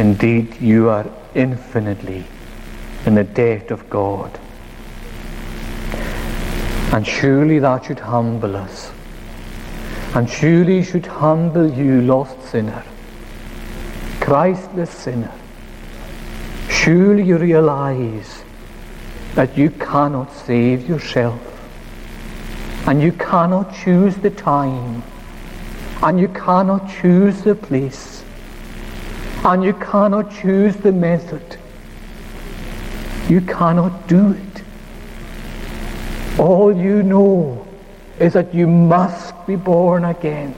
Indeed, 0.00 0.60
you 0.60 0.88
are 0.88 1.06
infinitely 1.34 2.24
in 3.04 3.14
the 3.14 3.24
debt 3.24 3.70
of 3.70 3.88
God. 3.88 4.36
And 6.92 7.06
surely 7.06 7.60
that 7.60 7.84
should 7.84 8.00
humble 8.00 8.56
us 8.56 8.90
and 10.16 10.30
surely 10.30 10.82
should 10.82 11.04
humble 11.04 11.70
you, 11.70 12.00
lost 12.00 12.40
sinner, 12.40 12.82
Christless 14.18 14.90
sinner. 14.90 15.34
Surely 16.70 17.22
you 17.22 17.36
realize 17.36 18.42
that 19.34 19.58
you 19.58 19.68
cannot 19.68 20.32
save 20.32 20.88
yourself, 20.88 21.38
and 22.88 23.02
you 23.02 23.12
cannot 23.12 23.74
choose 23.74 24.16
the 24.16 24.30
time, 24.30 25.02
and 26.02 26.18
you 26.18 26.28
cannot 26.28 26.88
choose 26.98 27.42
the 27.42 27.54
place, 27.54 28.24
and 29.44 29.62
you 29.62 29.74
cannot 29.74 30.32
choose 30.32 30.76
the 30.76 30.92
method. 30.92 31.58
You 33.28 33.42
cannot 33.42 34.08
do 34.08 34.30
it. 34.30 34.62
All 36.40 36.74
you 36.74 37.02
know 37.02 37.66
is 38.18 38.32
that 38.32 38.54
you 38.54 38.66
be 39.46 39.56
born 39.56 40.04
again. 40.04 40.54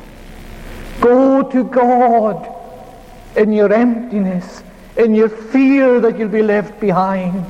Go 1.01 1.43
to 1.43 1.65
God 1.65 2.55
in 3.37 3.53
your 3.53 3.73
emptiness, 3.73 4.63
in 4.97 5.15
your 5.15 5.29
fear 5.29 6.01
that 6.01 6.19
you'll 6.19 6.29
be 6.29 6.43
left 6.43 6.81
behind. 6.81 7.45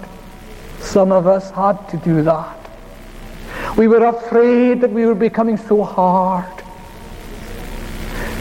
Some 0.81 1.13
of 1.13 1.27
us 1.27 1.51
had 1.51 1.89
to 1.91 1.97
do 1.99 2.23
that. 2.23 2.57
We 3.77 3.89
were 3.89 4.05
afraid 4.05 4.81
that 4.81 4.91
we 4.91 5.07
were 5.07 5.15
becoming 5.15 5.57
so 5.57 5.83
hard. 5.83 6.53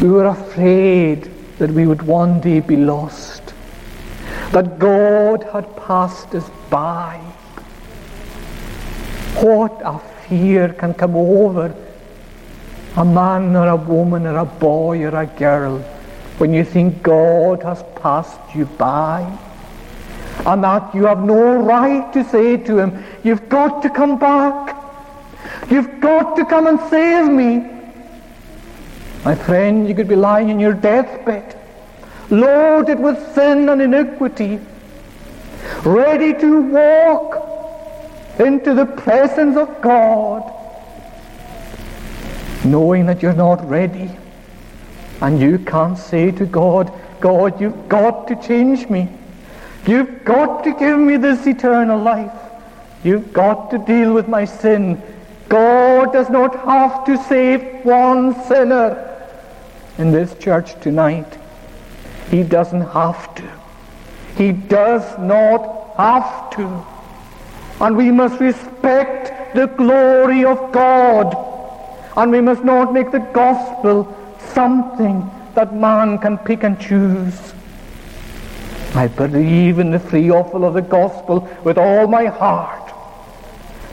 We 0.01 0.09
were 0.09 0.25
afraid 0.25 1.31
that 1.57 1.71
we 1.71 1.87
would 1.87 2.01
one 2.01 2.39
day 2.41 2.59
be 2.59 2.75
lost. 2.75 3.53
That 4.51 4.79
God 4.79 5.43
had 5.43 5.75
passed 5.75 6.33
us 6.35 6.49
by. 6.69 7.17
What 9.41 9.79
a 9.83 9.99
fear 10.27 10.73
can 10.73 10.93
come 10.93 11.15
over 11.15 11.75
a 12.97 13.05
man 13.05 13.55
or 13.55 13.67
a 13.67 13.75
woman 13.75 14.25
or 14.25 14.37
a 14.37 14.45
boy 14.45 15.03
or 15.03 15.15
a 15.15 15.27
girl 15.27 15.77
when 16.39 16.51
you 16.51 16.63
think 16.63 17.03
God 17.03 17.61
has 17.61 17.83
passed 18.01 18.55
you 18.55 18.65
by 18.65 19.21
and 20.47 20.63
that 20.63 20.95
you 20.95 21.05
have 21.05 21.23
no 21.23 21.57
right 21.61 22.11
to 22.13 22.23
say 22.23 22.57
to 22.57 22.79
him, 22.79 23.03
You've 23.23 23.49
got 23.49 23.83
to 23.83 23.89
come 23.89 24.17
back. 24.17 24.75
You've 25.69 25.99
got 25.99 26.35
to 26.37 26.45
come 26.45 26.65
and 26.65 26.79
save 26.89 27.31
me. 27.31 27.69
My 29.23 29.35
friend, 29.35 29.87
you 29.87 29.93
could 29.93 30.07
be 30.07 30.15
lying 30.15 30.49
in 30.49 30.59
your 30.59 30.73
deathbed, 30.73 31.55
loaded 32.31 32.99
with 32.99 33.35
sin 33.35 33.69
and 33.69 33.79
iniquity, 33.79 34.59
ready 35.83 36.33
to 36.39 36.61
walk 36.61 38.39
into 38.39 38.73
the 38.73 38.85
presence 38.85 39.55
of 39.55 39.81
God 39.81 40.56
knowing 42.71 43.05
that 43.07 43.21
you're 43.21 43.33
not 43.33 43.67
ready. 43.67 44.09
And 45.21 45.39
you 45.39 45.59
can't 45.59 45.97
say 45.97 46.31
to 46.31 46.45
God, 46.45 46.91
God, 47.19 47.59
you've 47.59 47.89
got 47.89 48.27
to 48.27 48.35
change 48.35 48.87
me. 48.89 49.09
You've 49.87 50.23
got 50.23 50.63
to 50.63 50.73
give 50.73 50.99
me 50.99 51.17
this 51.17 51.47
eternal 51.47 51.99
life. 51.99 52.31
You've 53.03 53.33
got 53.33 53.71
to 53.71 53.77
deal 53.77 54.13
with 54.13 54.27
my 54.27 54.45
sin. 54.45 55.01
God 55.49 56.13
does 56.13 56.29
not 56.29 56.55
have 56.65 57.05
to 57.05 57.17
save 57.23 57.85
one 57.85 58.35
sinner 58.45 59.03
in 59.97 60.11
this 60.11 60.35
church 60.35 60.79
tonight. 60.81 61.37
He 62.29 62.43
doesn't 62.43 62.81
have 62.81 63.33
to. 63.35 63.49
He 64.35 64.51
does 64.51 65.17
not 65.17 65.95
have 65.97 66.49
to. 66.51 66.85
And 67.79 67.95
we 67.95 68.11
must 68.11 68.39
respect 68.39 69.55
the 69.55 69.67
glory 69.67 70.43
of 70.43 70.71
God 70.71 71.46
and 72.17 72.31
we 72.31 72.41
must 72.41 72.63
not 72.63 72.91
make 72.91 73.11
the 73.11 73.19
gospel 73.19 74.11
something 74.53 75.29
that 75.53 75.73
man 75.73 76.17
can 76.17 76.37
pick 76.39 76.63
and 76.63 76.79
choose. 76.81 77.53
I 78.95 79.07
believe 79.07 79.77
in 79.77 79.91
the 79.91 79.99
free 79.99 80.31
offer 80.31 80.65
of 80.65 80.73
the 80.73 80.81
gospel 80.81 81.47
with 81.63 81.77
all 81.77 82.07
my 82.07 82.25
heart, 82.25 82.91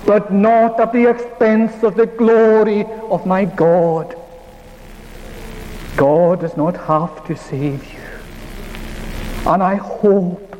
but 0.06 0.32
not 0.32 0.80
at 0.80 0.94
the 0.94 1.10
expense 1.10 1.82
of 1.82 1.96
the 1.96 2.06
glory 2.06 2.86
of 3.10 3.26
my 3.26 3.44
God. 3.44 4.18
God 5.96 6.40
does 6.40 6.56
not 6.56 6.76
have 6.78 7.26
to 7.26 7.36
save 7.36 7.84
you. 7.92 8.00
And 9.46 9.62
I 9.62 9.74
hope 9.74 10.58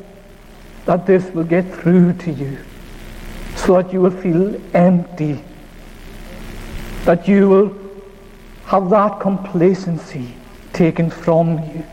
that 0.85 1.07
this 1.07 1.25
will 1.31 1.43
get 1.43 1.65
through 1.73 2.13
to 2.13 2.31
you 2.31 2.59
so 3.55 3.81
that 3.81 3.91
you 3.91 4.01
will 4.01 4.11
feel 4.11 4.61
empty 4.75 5.43
that 7.05 7.27
you 7.27 7.47
will 7.47 7.73
have 8.65 8.89
that 8.89 9.19
complacency 9.19 10.33
taken 10.73 11.09
from 11.09 11.59
you. 11.69 11.85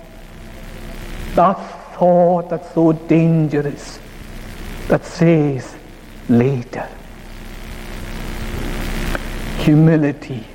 That 1.34 1.54
thought 1.96 2.48
that's 2.50 2.74
so 2.74 2.92
dangerous 2.92 3.98
that 4.88 5.04
says 5.04 5.76
later. 6.28 6.88
Humility 9.58 10.46